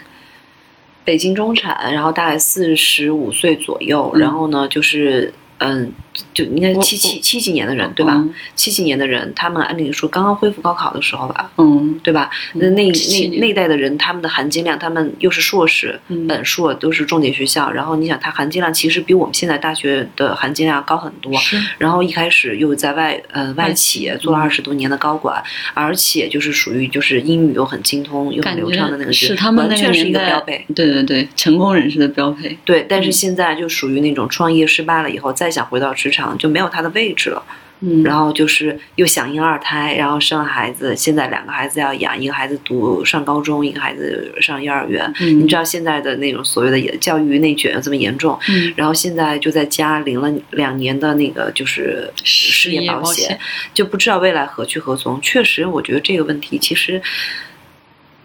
[1.05, 5.93] 北京中产，然后大概四十五岁左右，然后呢，就是嗯。
[6.35, 8.25] 就应该七七七几年的人对吧？
[8.55, 12.31] 七几年的人，他们按理说刚刚恢复高考的时候吧，嗯，对吧？
[12.55, 15.99] 那那那那代的人，他们的含金量，他们又是硕士、
[16.29, 17.71] 本硕，都是重点学校。
[17.71, 21.33] 然后你想，他含金量其实比我们现在大学的含金量高很多。
[21.79, 25.43] 然后一开始又在外呃外企做了二十多年的高管，
[25.75, 30.65] 而且就是属于就是英语又很精通又很流畅的那个，是他们完全是一个标配。
[30.75, 32.57] 对对对，成功人士的标配。
[32.65, 37.43] 对，但是现在就属于那种创业失败了以后，再想回到职场就没有他的位置了，
[37.81, 45.13] 嗯，然后就是又响应二胎，然后生了孩子，现在两个孩子要养，一个孩子读上高中，一个孩子上幼儿园。
[45.21, 53.39] 嗯，你知道现在的那种所谓的教育内卷这么严重，嗯，然后现在就在家领了两年的那个就是失业保险，
[53.73, 55.21] 就不知道未来何去何从。
[55.21, 57.01] 确实，我觉得这个问题其实，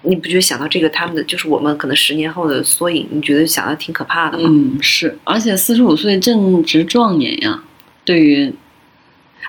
[0.02, 4.50] 你不觉得想到这个他们的就是我们可能十年后的缩影，你觉得想的挺可怕的吗？
[4.50, 7.64] 嗯，是，而且四十五岁正值壮年呀。
[8.06, 8.54] 对于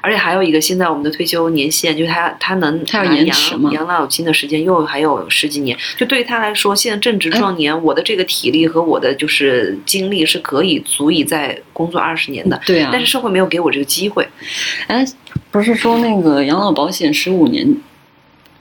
[0.01, 3.71] 而且还有一个，现在我们的退休年限就是他他能他要延迟吗？
[3.73, 12.61] 养老金的时间又还有十几年，就对于他来说，现在正值壮年，我的这个体力和我的就是精力是可以足以在工作二十年的。
[12.67, 14.29] 对啊，但是社会没有给我这个机会。
[14.89, 15.07] 哎，
[15.51, 17.75] 不是说那个养老保险十五年，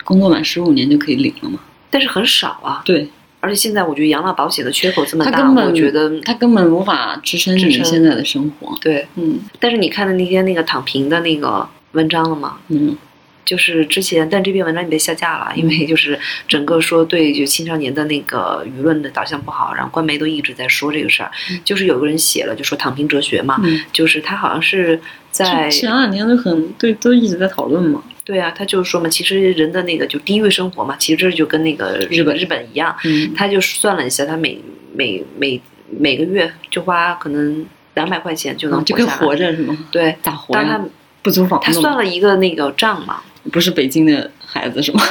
[0.05, 1.59] 工作满十五年就可以领了吗？
[1.89, 2.81] 但是很少啊。
[2.85, 3.09] 对。
[3.43, 8.73] 而且现在我觉得养老保险的缺口这么大，我觉得它根本无法支撑你现在的生活。
[8.79, 9.37] 对，嗯。
[9.59, 12.59] 但是你看的那天那个躺平的那个文章了吗？
[12.69, 12.95] 嗯。
[13.43, 16.17] 就是之前，但这篇文章也被下架了，因为就是
[16.47, 21.29] 整个说对就青少年的那个舆论的导向不好，然后官媒都一直在说这个事儿。
[21.65, 24.97] 就是有个人写了，就说躺平哲学嘛，就是他好像是
[25.29, 28.01] 在前两天都很对，都一直在讨论嘛。
[28.25, 32.95] 对啊，他就是说嘛，其实人的那个就低位生活嘛，其实这就跟那个日本日本一样，
[33.35, 34.61] 他就算了一下，他每
[34.93, 37.65] 每每每个月就花可能
[37.95, 39.77] 两百块钱就能就跟活着是吗？
[39.91, 40.81] 对，咋活呀？
[41.21, 43.21] 不租房，他算了一个那个账嘛，
[43.51, 45.01] 不是北京的孩子是吗？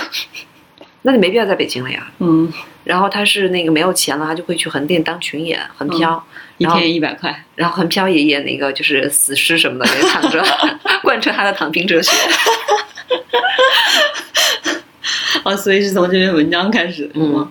[1.03, 2.11] 那你没必要在北京了呀。
[2.19, 2.53] 嗯，
[2.85, 6.25] 然后他是那个没有钱了，他就会去横店当群演，横漂，
[6.59, 10.45] 一天一百块，然后横漂也演那个就是死尸什么的，也躺着，
[11.03, 12.17] 贯彻他的躺平哲学。
[15.45, 17.51] 哦，所以是从这篇文章开始，嗯，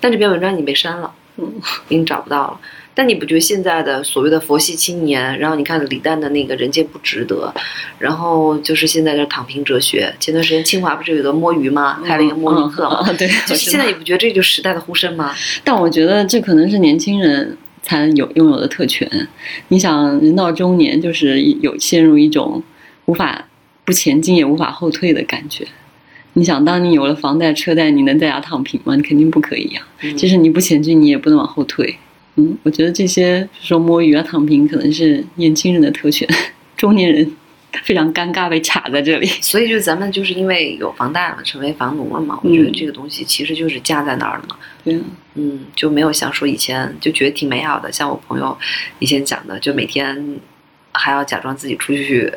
[0.00, 1.54] 但这篇文章已经被删了，嗯，
[1.88, 2.60] 已经找不到了。
[2.98, 7.54] 但你不觉得现在的所谓的佛系青年，然后你看李诞的那个人间不值得，
[7.96, 10.12] 然后就是现在的躺平哲学。
[10.18, 12.00] 前段时间清华不是有个摸鱼吗？
[12.04, 13.00] 开了一个摸鱼课嘛？
[13.16, 15.32] 对， 就是现在你不觉得这就是时代的呼声吗？
[15.62, 19.08] 但我觉得这可能是年轻人才有拥有的特权。
[19.68, 22.60] 你想，人到中年就是有陷入一种
[23.04, 23.46] 无法
[23.84, 25.64] 不前进也无法后退的感觉。
[26.32, 28.96] 你想，当你有了房贷车贷，你能在家躺平吗？
[28.96, 29.82] 你肯定不可以呀。
[30.16, 31.96] 就是你不前进，你也不能往后退。
[32.38, 36.26] 嗯，我觉得这些说摸鱼啊、躺平，可能是年轻人的特权，
[36.76, 37.28] 中年人
[37.82, 39.26] 非常尴尬被卡在这里。
[39.40, 42.38] 所以，就咱们就是因为有房贷了，成为房奴了嘛。
[42.44, 44.54] 我觉得这个东西其实就是架在那儿了嘛。
[44.84, 45.00] 对，
[45.34, 47.90] 嗯，就没有像说以前就觉得挺美好的。
[47.90, 48.56] 像我朋友
[49.00, 50.38] 以前讲的，就每天
[50.92, 52.32] 还要假装自己出去，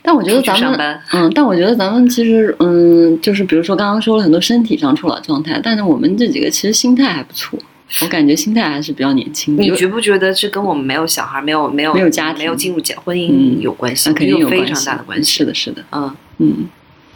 [0.00, 7.58] 但我觉得咱们，嗯，但我觉得咱们其实，嗯，就是比如说刚刚说了很多身体上出了状态，但是我们这几个其实心态还不错。
[8.00, 9.62] 我感觉心态还是比较年轻的。
[9.62, 14.08] 你觉不觉得这跟我们没有小孩、没有没有没有家庭、没有进入结婚姻有关系？
[14.08, 15.30] 那肯定有非常大的关系。
[15.38, 15.84] 是的，是的。
[15.92, 16.68] 嗯嗯，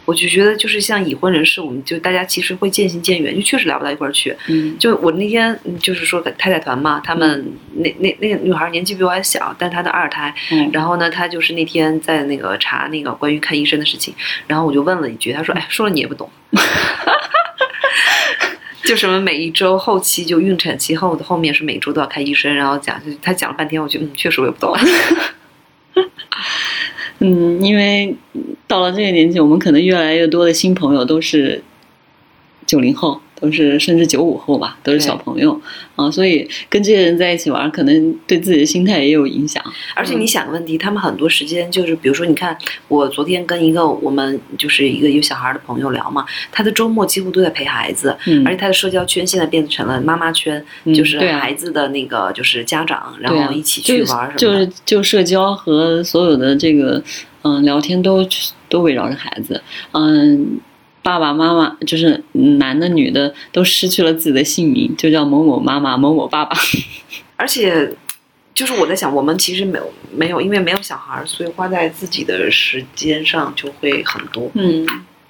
[0.05, 4.33] 我就觉得就是像已婚人士，我们就大家其实会渐行渐远，就确实聊不到一块儿去。
[4.47, 10.33] 嗯，就我那天就是说太太团嘛，他们那那那个女孩年纪比我还小，但她的二胎。
[10.51, 10.69] 嗯。
[10.71, 14.13] 然后呢，她就是那天在那个查那个关于看医生的事情，
[14.45, 16.29] 然后我就问了一句，她说：“哎，说了你也不懂。
[18.87, 24.73] ”就什么每一周后期就孕产期后的后面是每周都要看医生，然后讲他讲了半天，我觉得嗯，确实我也不懂。
[27.19, 28.15] 嗯，因为
[28.65, 31.61] 到了这个年纪，我们可能越来越多的新朋友都是
[32.65, 33.19] 九零后。
[33.39, 35.59] 都是甚至九五后吧，都是小朋友
[35.95, 39.63] 啊，所以跟这些人在一起玩，可能对自己的心态也有影响。
[39.95, 42.57] 而且你想个问题，他们很多时间就是，比如说，你看
[42.87, 50.63] 我昨天跟一个我们就是一个有小孩的朋友聊嘛，他的周末几乎都在陪孩子，嗯而且他的社交圈现在变成了妈妈圈，
[50.95, 57.01] 就是孩子的那个就是家长，然后一起去玩什么的，就是就社交和所有的这个
[57.43, 58.27] 嗯聊天都
[58.67, 59.61] 都围绕着孩子，
[59.91, 60.59] 嗯。
[61.07, 66.57] 爸爸妈妈就是男的女的都失去了自己的姓名，就叫某某妈妈、某某爸爸。
[67.37, 67.89] 而且，
[68.53, 74.51] 就是我在想，我们其实没有没有，因为没有小孩，所以花在自己的时间上就会很多。
[74.55, 74.85] 嗯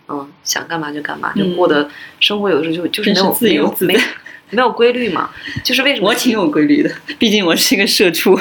[0.07, 1.88] 嗯，想干嘛就干嘛，就过的
[2.19, 3.93] 生活有的时候就就是没有自由自在。
[4.49, 5.29] 没有规律嘛？
[5.63, 6.89] 就是为什么我挺有规律的？
[7.19, 8.31] 毕竟我是一个社畜，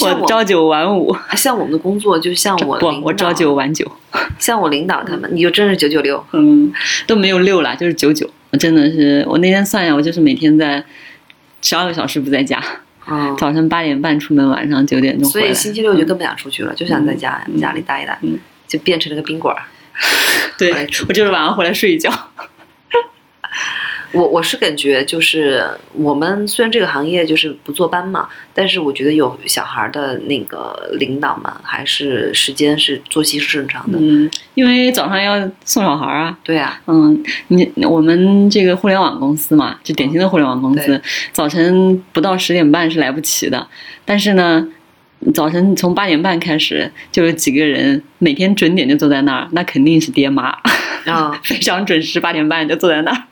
[0.00, 1.14] 我朝九晚五。
[1.36, 3.90] 像我们的工作，就像我不，我朝九晚九。
[4.38, 6.24] 像我领导他们，你就真是九九六。
[6.32, 6.72] 嗯，
[7.06, 8.28] 都没有六了，就是九九。
[8.50, 10.82] 我真的是，我那天算一下，我就是每天在
[11.60, 12.62] 十二个小时不在家。
[13.10, 18.18] 嗯，早晨八点半出门，晚上九点钟所以星期六就更不想出去了，就想在家家里待一待，
[18.66, 19.54] 就变成了个宾馆。
[20.56, 20.72] 对，
[21.08, 22.10] 我就是晚上回来睡一觉。
[24.12, 33.98] 我我是感觉就是我们虽然这个行业就是不坐班嘛，但是我觉得有小孩的那个领导们还是时间是作息是正常的。
[34.00, 36.38] 嗯，因为早上要送小孩啊。
[36.42, 36.80] 对啊。
[36.86, 41.00] 嗯，你我们这个互联网公司嘛，就典型的互联网公司，
[41.32, 43.68] 早晨不到十点半是来不及的。
[44.04, 44.66] 但是呢，
[45.34, 50.56] 早晨从八点半开始就有几个人每天准点就坐在那儿，那肯定是爹妈
[51.04, 53.22] 啊， 非常准时，八点半就坐在那儿。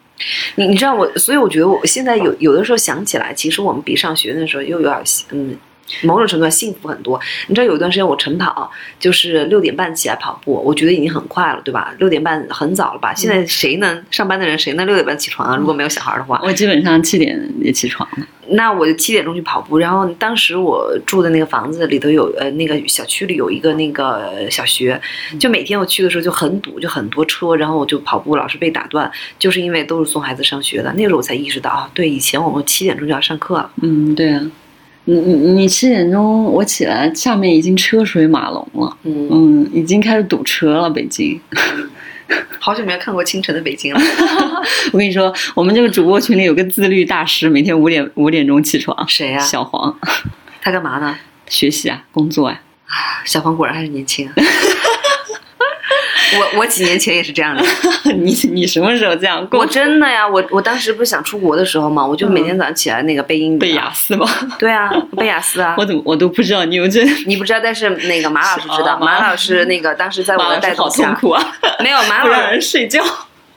[0.56, 5.56] 你你知道我，所以我觉得我现在有有的时候想起来，其实我们比上学的时候又有点嗯
[6.02, 7.20] 某种程度上幸福很多。
[7.48, 11.94] 你知道有一段时间我晨跑，就是六点半起来跑步，我觉得已经很快了，对吧？
[11.98, 13.14] 六点半很早了吧？
[13.14, 15.56] 现在谁能上班的人谁能六点半起床啊？
[15.56, 18.26] 如果没有小孩的话，我基本上七点也起床了。
[18.48, 25.00] 那我就七点钟去跑步，然后当时我住的那个房子里头有呃那个小区里有一个那个小学，
[25.40, 30.92] 就每天我去的时候就很堵，就很多车，然后我就跑步老是被打断，就是因为都是送孩子上学的。
[30.92, 33.70] 那个时候我才意识到啊，对，以前我们七点钟就要上课了。
[33.82, 34.40] 嗯，对啊。
[35.08, 41.40] 你你你七点钟我起来，下面已经车水马龙了，嗯嗯，已经开始堵车了，北京。
[42.58, 44.00] 好久没有看过清晨的北京了。
[44.92, 49.06] 我跟你说，我们这个主播群里有个自律大师，每天五点五点钟起床。
[49.08, 49.38] 谁呀？
[49.38, 49.96] 小黄。
[50.60, 51.16] 他干嘛呢？
[51.48, 52.60] 学习啊，工作啊。
[53.24, 54.28] 小黄果然还是年轻。
[56.38, 57.62] 我我几年前也是这样的，
[58.14, 59.60] 你你什么时候这样过？
[59.60, 64.26] 我真的呀，我我当时不是想出国的时候嘛，我就每天早上起来那个背英语背雅思吗？
[64.58, 65.74] 对啊，背雅思啊。
[65.78, 67.04] 我怎么我都不知道你有这？
[67.26, 68.98] 你不知道，但是那个马老师知道。
[68.98, 71.42] 马老师那个当时在我的带动下，好痛苦啊！
[71.80, 73.02] 没有马老师 睡觉。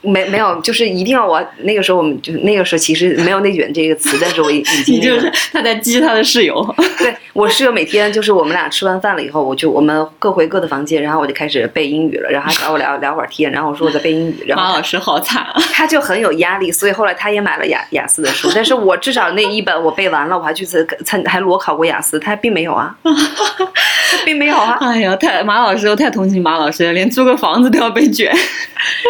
[0.01, 6.75] 没没有，就是一定要我那个时候，我们就那个时候其实没有“内卷”这个词，但是我已 经你就是他在激他的室友。
[6.97, 14.35] 对我室友每天就是我们俩吃完饭了以后，我就我们各回各的房间，然后我就开始背英语了，然后他找我聊聊会儿天，然后我说我在背英语。
[14.45, 15.53] 然后马老师好惨啊！
[15.73, 22.95] 他就很有压力，所以后来他也买了雅雅思的书，但是我至少那一本我背完了，我还去参参还裸考过雅思，他并没有啊，
[24.25, 24.77] 并没有啊！
[24.81, 28.33] 哎呀，太马老师我太同情马老师了，连租个房子都要被卷，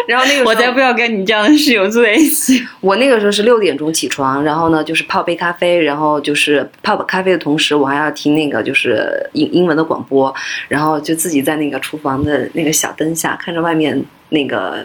[0.06, 1.58] 然后那个我才不要跟你这样的。
[1.58, 2.66] 室友住在一起。
[2.80, 10.34] 我那个时候是六点钟起床，然后呢，就是泡杯咖啡，然后就是泡咖啡的同时，我还要听那个就是英英文的广播，
[10.68, 14.82] 然后就自己在那个厨房的那个小灯下，看着外面那个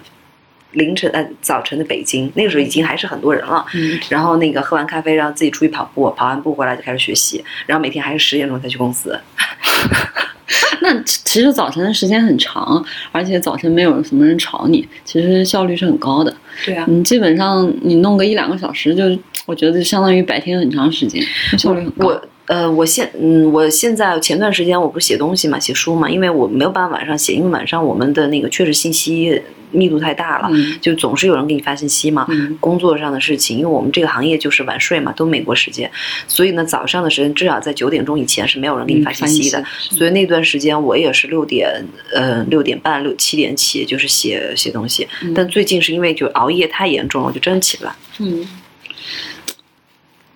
[0.75, 3.65] 凌晨呃早晨的北京，那个时候已经还是很多人了。
[3.73, 3.99] 嗯。
[4.09, 9.19] 然后那个喝完咖啡，然后自己出去跑步，跑完步回来就开始学习，然后每天还是十点钟才去公司。
[10.81, 16.31] 那其实早晨的时间很长，而且早晨没有什么人吵你，其实效率是很高的。
[16.63, 19.03] 对啊，你基本上你弄个一两个小时，就
[19.45, 21.23] 我觉得就相当于白天很长时间，
[21.57, 22.07] 效率很高。
[22.07, 29.41] 我呃，我现嗯，我现在前段时间我不是写东西嘛，写书嘛，因为我没有办法晚上写，因为晚上我们的那个确实信息。
[29.71, 32.25] 密度太大了，就总是有人给你发信息嘛。
[32.61, 35.91] 工作上的事情，因为我们这个行业就是晚睡嘛，都美国时间，
[36.29, 39.61] 所以呢，早上的时间至少在九点钟以前是没有人给你发信息的。
[39.77, 41.83] 所以那段时间我也是六点，
[42.13, 45.05] 呃，六点半、六七点起，就是写写东西。
[45.35, 47.93] 但最近是因为就熬夜太严重了，我就真起不来。
[48.19, 48.47] 嗯。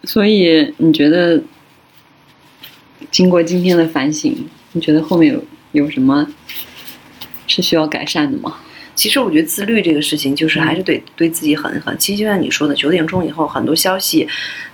[0.04, 1.42] 所以你觉得，
[3.12, 4.36] 经过今天的反省，
[4.74, 6.28] 你觉得后面有有什么
[7.48, 8.56] 是需要改善的吗？
[8.96, 11.96] 其实我觉得自律这个事情，就是还是得对自己狠一狠。
[11.98, 14.28] 其实就像你说的，九点钟以后很多消息，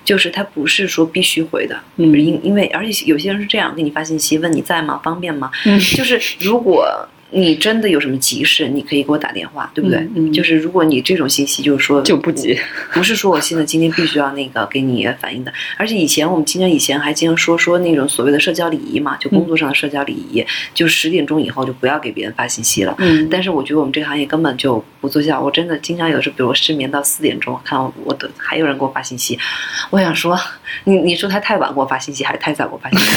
[0.03, 4.99] 就是他不是说必须回的，嗯，因因为而且有些人是这样给你发信息，问你在吗？
[5.03, 5.51] 方便吗？
[5.65, 7.07] 嗯，就是如果。
[7.36, 10.31] 你真的有什么急事，你可以给我打电话，对不对？
[10.31, 12.57] 就是如果你这种信息，就是说就不急，
[12.93, 15.51] 不是说我现在今天必须要那个给你反映的。
[15.77, 22.95] 而且以前我们经常以前还经常说说那种所谓的社交礼仪嘛，就工作上的社交礼仪，就十点钟以后就不要给别人发信息了。
[22.99, 23.27] 嗯。
[23.29, 25.41] 但是我觉得我们这个行业根本就不做效。
[25.41, 29.38] 我真的经常有时候，比如我失眠到四点钟，看我的还有人给我发信息，
[29.89, 30.39] 我想说，
[30.86, 33.11] 你你说他太晚给我发信息，还是太早给我发信息？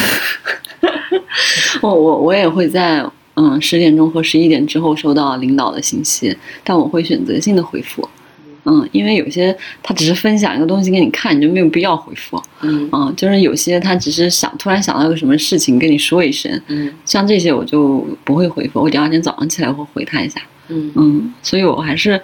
[1.82, 3.08] 我我我也会在。
[3.40, 8.08] 嗯，十点钟和十一点之后收到领导的信息，但我会选择性的回复。
[8.64, 12.42] 嗯，因为有些他只是分享一个东西给你看，你就没有必要回复。
[12.62, 16.60] 嗯，啊，就是有些他只是想突然想到一个什么事情跟你说一声。
[16.66, 20.42] 嗯，像这些我就不会回复，我第二天早上起来会回他一下。
[20.66, 22.20] 嗯嗯，所以我还是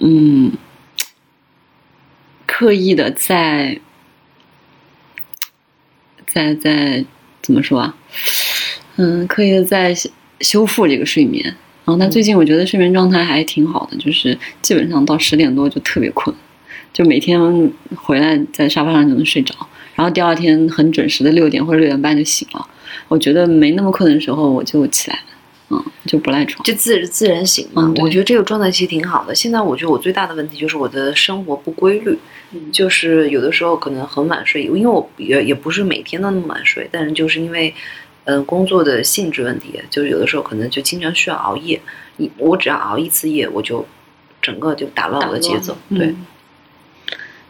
[0.00, 0.50] 嗯
[2.44, 3.78] 刻意的在
[6.26, 7.04] 在在
[7.40, 7.96] 怎么说啊？
[9.00, 9.94] 嗯，刻意的在
[10.40, 11.44] 修复这个睡眠，
[11.84, 16.34] 然后但最近我觉得睡眠状态还挺好的，就是基本上到十点多就特别困，
[16.92, 17.40] 就每天
[17.94, 19.54] 回来在沙发上就能睡着，
[19.94, 22.66] 然后第二天很准时的六点或者六点半就醒了。
[23.06, 25.20] 我觉得没那么困的时候我就起来，
[25.70, 27.94] 嗯，就不赖床，就自自然醒嘛。
[27.98, 29.32] 我觉得这个状态其实挺好的。
[29.32, 32.18] 现在我觉得我最大的问题就是我的生活不规律，
[32.72, 37.72] 就是有的时候可能很晚睡，因为我也也不是每天都那么晚睡，但是就是因为。
[38.30, 41.80] 嗯，工作的性质问题，就是有的时候可能就经常需要熬夜。
[42.18, 43.86] 你我只要熬一次夜，我就
[44.42, 45.74] 整个就打乱我的节奏。
[45.88, 46.14] 对，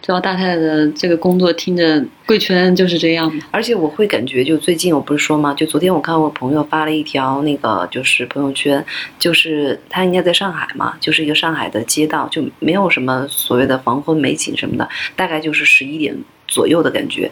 [0.01, 5.53] 知道大太太的这个工作听着贵圈就是这样而且我会感觉，就最近我不是说吗？
[5.53, 8.87] 就昨天我看我朋友发了一条那个就是朋友圈，
[9.19, 16.17] 就是他应该在上海嘛，就是一个上海的街道，就没有什么所谓的黄昏美景什么的，大概就是十一点
[16.47, 17.29] 左右的感觉，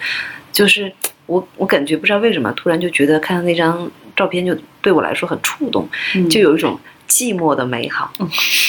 [0.50, 0.92] 就是。
[1.26, 5.88] 我我感觉不知道为什么，突然就觉得看到那张照片就对我来说很触动，
[6.30, 8.12] 就有一种寂寞的美好。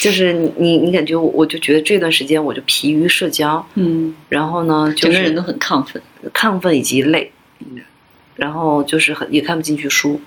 [0.01, 6.01] 就是你你你感觉我我就觉得这段时间我就疲于社交，嗯，然后呢，整个人都很亢奋，
[6.33, 7.31] 亢奋以及累，
[8.35, 10.19] 然后就是很也看不进去书，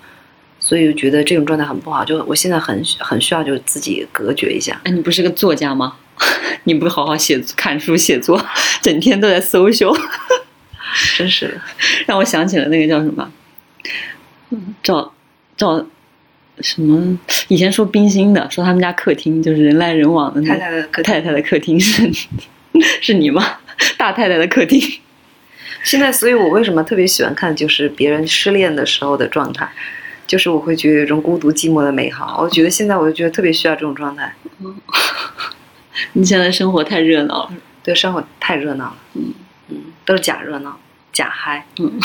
[0.58, 2.04] 所以觉得这种状态很不好。
[2.04, 4.80] 就我现在很很需要就自己隔绝一下。
[4.84, 5.96] 哎，你不是个作家吗？
[6.64, 8.40] 你不好好写看书写作，
[8.82, 9.96] 整天都在搜 秀，
[11.16, 11.60] 真是的
[12.06, 13.30] 让我想起了那个叫什么，
[14.82, 15.12] 赵
[15.56, 15.84] 赵
[16.60, 17.18] 什么？
[17.48, 22.10] 以前说冰心的，说他们家客厅就是人来人往的太太的太太的客厅是
[23.00, 23.58] 是你吗？
[23.96, 24.80] 大太太的客厅。
[25.82, 29.66] 现在，所以我为什么特别喜欢看，就是别人失恋的时候的状态，
[30.26, 32.38] 就是我会觉得有一种孤独寂寞的美好。
[32.42, 34.34] 我觉得现在，我就觉得特别需要这种状态。
[36.12, 39.32] 你现在生活太热闹了，对，生活太热闹了，嗯
[39.70, 40.78] 嗯，都是假热闹，
[41.12, 41.98] 假嗨，嗯，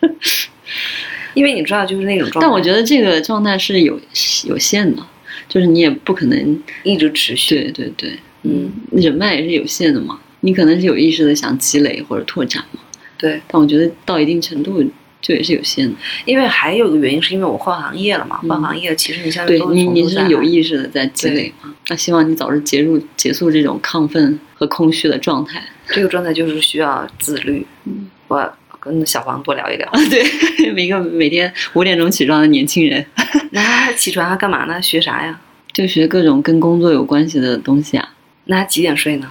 [1.34, 2.46] 因为你知道，就是那种状态。
[2.46, 4.00] 但我觉得这个状态是有
[4.46, 5.06] 有限的，
[5.48, 7.70] 就是你也不可能一直持续。
[7.72, 12.80] 对对对，嗯，人脉也是有限的嘛，你可能是有意识的想积累或者拓展嘛，
[13.16, 13.40] 对。
[13.48, 14.84] 但我觉得到一定程度。
[15.26, 18.36] 就也是有限的，因为还有个原因，是因为我换行业了嘛。
[18.48, 21.74] 换行业，其实你像对你你是有意识的在积累嘛。
[21.88, 25.60] 那希望你早日结束结束这种亢奋和空虚的状态。
[25.88, 27.66] 这个状态就是需要自律。
[27.86, 29.90] 嗯，我跟小黄多聊一聊。
[30.08, 30.24] 对，
[30.72, 33.04] 每个每天五点钟起床的年轻人，
[33.50, 34.80] 那起床还干嘛呢？
[34.80, 35.40] 学啥呀？
[35.72, 38.08] 就学各种跟工作有关系的东西啊。
[38.44, 39.28] 那他几点睡呢？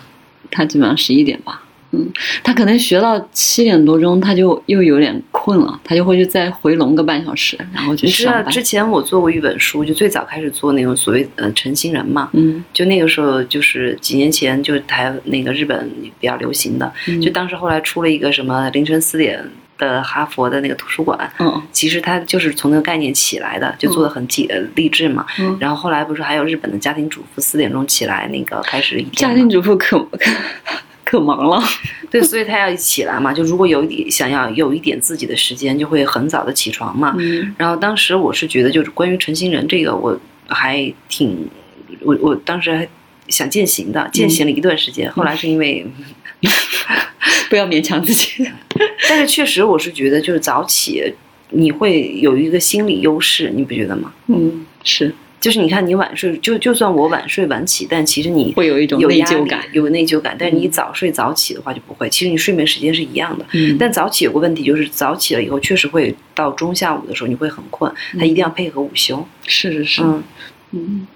[0.51, 1.61] 他基本上十一点吧。
[1.95, 2.11] 嗯，
[2.43, 8.51] 他可能学到七点多钟，他就又有点困了，他就会去再回笼个半小时，然后去上班。
[8.51, 15.89] 之前我做过一本书，就最早开始做那种所谓呃晨星人嘛，嗯，就那个时候就是几年前就台那个日本
[16.19, 16.91] 比较流行的，
[17.21, 19.43] 就当时后来出了一个什么凌晨四点
[19.77, 30.31] 的哈佛的那个图书馆，嗯，其实他就是从那个概念起来的，就做的很励励志嘛，嗯，然后后来不是还有日本的家庭主妇四点钟起来那个开始家庭主妇可可。
[31.05, 31.61] 可忙了，
[32.09, 33.31] 对，所以他要起来嘛。
[33.31, 37.15] 就如果有一点想要有一点自己的时间，就会很早的起床嘛。
[37.19, 37.53] 嗯。
[37.57, 41.47] 然后当时我是觉得，就是关于成星人这个，我还挺，
[42.01, 42.87] 我我当时还
[43.27, 45.09] 想践行的，践行了一段时间。
[45.11, 45.85] 后来是因为
[47.49, 48.43] 不要勉强自己，
[49.07, 51.13] 但是确实我是觉得，就是早起
[51.51, 54.11] 你会有一个心理优势，你不觉得吗？
[54.27, 55.13] 嗯，是。
[55.45, 60.35] 就是你看，你晚睡就就算我晚睡晚起，但其实你会有一种内疚感，有内疚感。
[60.39, 63.45] 但是你早睡早起的话就不会，其实你睡眠时间是一样的。
[63.51, 63.77] 嗯。
[63.77, 69.23] 但早起有个问题，就是早起了以后确实会到中下午的时候你会很困，他一定要配合午休。
[69.45, 70.01] 是是是。
[70.01, 70.23] 嗯
[70.71, 71.07] 嗯。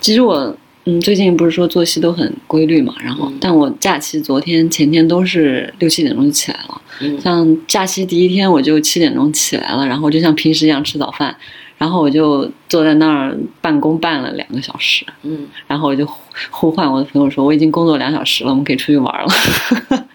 [0.00, 6.82] 其实我嗯最近不是说作息都很规律嘛，然后但我假期昨天前天都是六七点钟就起来了。
[7.00, 7.20] 嗯。
[7.20, 11.36] 像假期第一天我就七点钟起来了，然后就像平时一样吃早饭。
[11.78, 16.08] 然后我就坐在那儿办公办了两个小时，嗯，然后我就
[16.50, 19.28] 呼唤我的朋友说：“我已经工作两小时了，我们可以出去玩了。”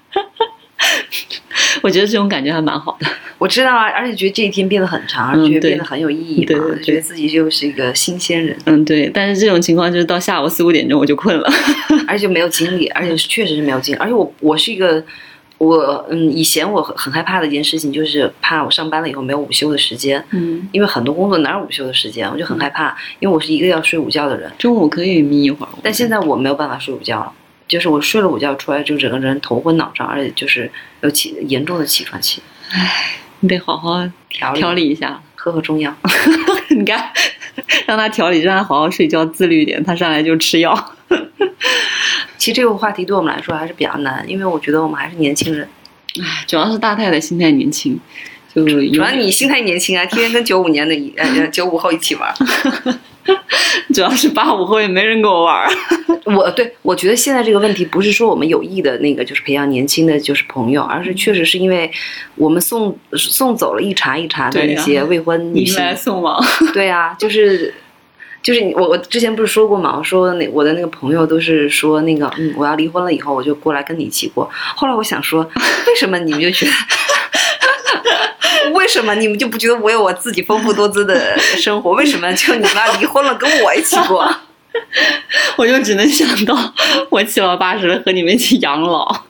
[1.83, 3.07] 我觉得这种感觉还蛮好的。
[3.37, 8.57] 我知道啊，而且觉得这一天变得很长，而且变得很有意义嘛，觉得自己就是一个新鲜人。
[8.65, 9.09] 嗯，对。
[9.13, 11.47] 但是这种情况就是到下午四五点钟我就困了，
[12.07, 13.99] 而且没有精力，而且确实是没有精力。
[13.99, 15.03] 而且我我是一个。
[15.61, 24.51] 我嗯，以前我很很害怕的一件事情就是怕我上班了以后没有午休的时间，嗯，因为很多工作哪有午休的时间，我就很害怕，因为我是一个要睡午觉的人。
[24.57, 27.31] 中午可以眯一会儿，但现在我没有办法睡午觉了，
[27.67, 32.41] 就是我睡了午觉出来就整个人头昏脑胀，而且就是有起严重的起床气。
[32.71, 35.91] 唉，你得好好调调理一下，喝喝中药。
[36.69, 37.11] 你看，
[37.87, 40.95] 让他调理，让他好好睡觉，自律一点，他上来就吃药。
[42.37, 45.67] 其实这个话题对我们来说还是比较难，因为我觉得我们还是年轻人。
[46.21, 47.99] 唉，主要是大太太心态年轻，
[48.53, 52.31] 就主要你心态年轻啊，天天跟九五年的呃九五后一起玩。
[53.93, 55.69] 主要是八五后也没人跟我玩儿。
[56.25, 61.91] 我对我觉得现在这个问题不是说我们有意的那个就是培养年轻的就是朋友，而是确实是因为
[62.35, 66.43] 我们送送走了一茬一茬的那些未婚 女性来送往。
[66.73, 67.73] 对啊，就是。
[68.43, 74.49] 就是我我之前不是说过嘛，我说那我的那个朋友都是说那个嗯，我要离婚了以后我就过来跟你一起过。
[74.75, 75.47] 后来我想说，
[75.85, 76.75] 为什么你们就觉得，为
[78.91, 81.91] 什么你们就不觉得我有我自己丰富多姿的生活？
[81.93, 84.29] 为什么就你妈离婚了跟我一起过？
[85.57, 86.73] 我就只能想到
[87.09, 89.23] 我七老八十了和你们一起养老，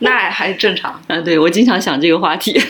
[0.00, 1.20] 那还正常 啊。
[1.20, 2.60] 对我经常想这个话题。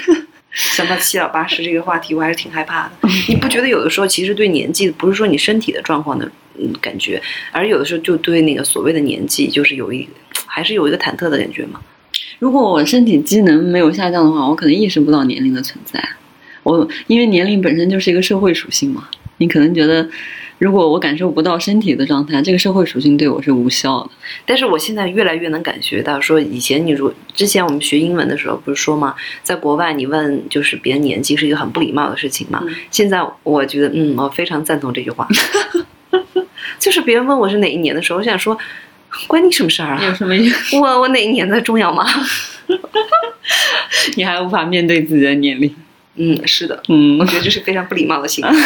[0.53, 3.09] 想到七老八十这个话题，我还是挺害怕的。
[3.29, 7.21] 你不觉得有的时候其实对年纪，不是说你身体的状况的嗯感觉，
[7.53, 10.09] 而有的时候就对那个所谓的年纪，就是有一
[10.47, 11.81] 还是有一个忐忑的感觉吗？
[12.39, 16.03] 如果我身体机能没有下降的话，我可能意识不到年龄的存在。
[16.73, 19.09] 我因为年龄本身就是一个社会属性嘛，
[19.39, 20.09] 你可能觉得。
[20.59, 24.11] 如果我感受不到身体的状态，这个社会属性对我是无效的。
[24.47, 29.15] 但是我现在越来越能感觉到，说以前你如之前我们学英文的时候，不是说吗？
[29.43, 32.65] 在国外你问就是别人年纪是一个很不礼貌的事情嘛。
[32.91, 35.29] 现在我觉得，嗯，我非常赞同这句话。
[36.81, 38.57] 就是别人问我是哪一年的时候，我想说，
[39.27, 40.03] 关你什么事儿啊？
[40.07, 40.75] 有什么意思？
[40.81, 42.03] 我我哪一年的重要吗？
[44.17, 45.71] 你还无法面对自己的年龄。
[46.17, 48.51] 嗯，是的，嗯，我觉得这是非常不礼貌的行为。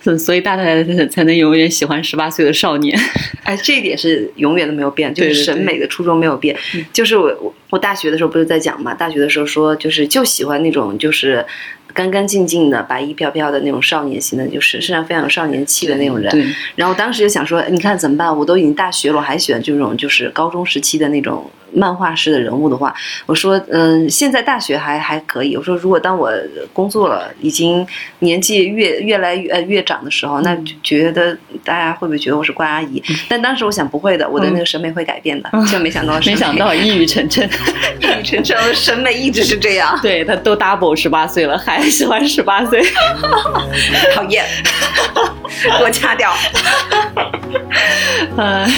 [0.00, 2.98] 所所以大太太才能永远喜欢十八岁的少年。
[3.44, 6.56] 哎，这一点是永远都没有变，就是审美的初衷没有变。
[6.92, 11.42] 就是我我我大学的时候不是在讲嘛，大学的时候说就是就喜欢那种就是
[11.94, 16.30] 干干净净的白衣飘飘的那种少年型的，就是身上非常有少年气的那种人。
[16.30, 16.44] 对。
[16.76, 18.36] 然后当时就想说，你看怎么办？
[18.36, 21.50] 我都已经大学了，我还喜欢这种就是高中时期的那种。
[21.74, 22.94] 漫画式的人物的话，
[23.24, 25.56] 我说，嗯，现在大学还还可以。
[25.56, 26.30] 我说，如果当我
[26.74, 27.86] 工作了，已经
[28.18, 33.02] 年纪越越来越越长的时候，那觉得大家会不会觉得我是怪阿姨？
[33.26, 35.48] 但当时我想不会的，我的那个审美会改变的。
[35.70, 37.48] 就没想到， 没想到一语成谶，
[38.00, 39.98] 一语成谶，的审美一直是这样。
[40.02, 42.82] 对他都 double 十八岁了，还喜欢十八岁，
[44.14, 44.44] 讨厌，
[45.62, 46.32] 给 我掐掉。
[48.36, 48.68] 嗯，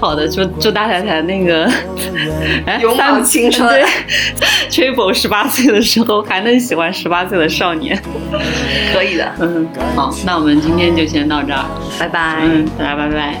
[0.00, 1.70] 好的，祝祝大太太那个。
[2.66, 3.68] 哎，勇往青春。
[3.68, 3.84] 对
[4.70, 8.00] ，Triple 十八岁的时候还能喜欢十八岁的少年，
[8.92, 9.32] 可以的。
[9.40, 11.64] 嗯，好，那我们今天就先到这儿，
[11.98, 12.38] 拜拜。
[12.42, 13.40] 嗯，大家拜拜。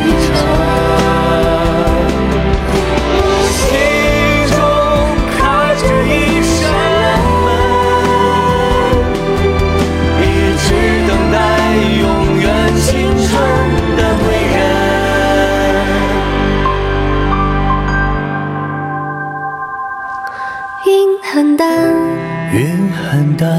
[23.41, 23.49] 淡，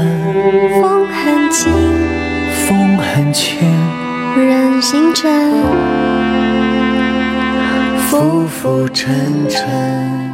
[0.79, 1.73] 风很轻，
[2.65, 3.59] 风很轻，
[4.37, 5.29] 任星辰，
[8.07, 10.32] 浮浮沉沉。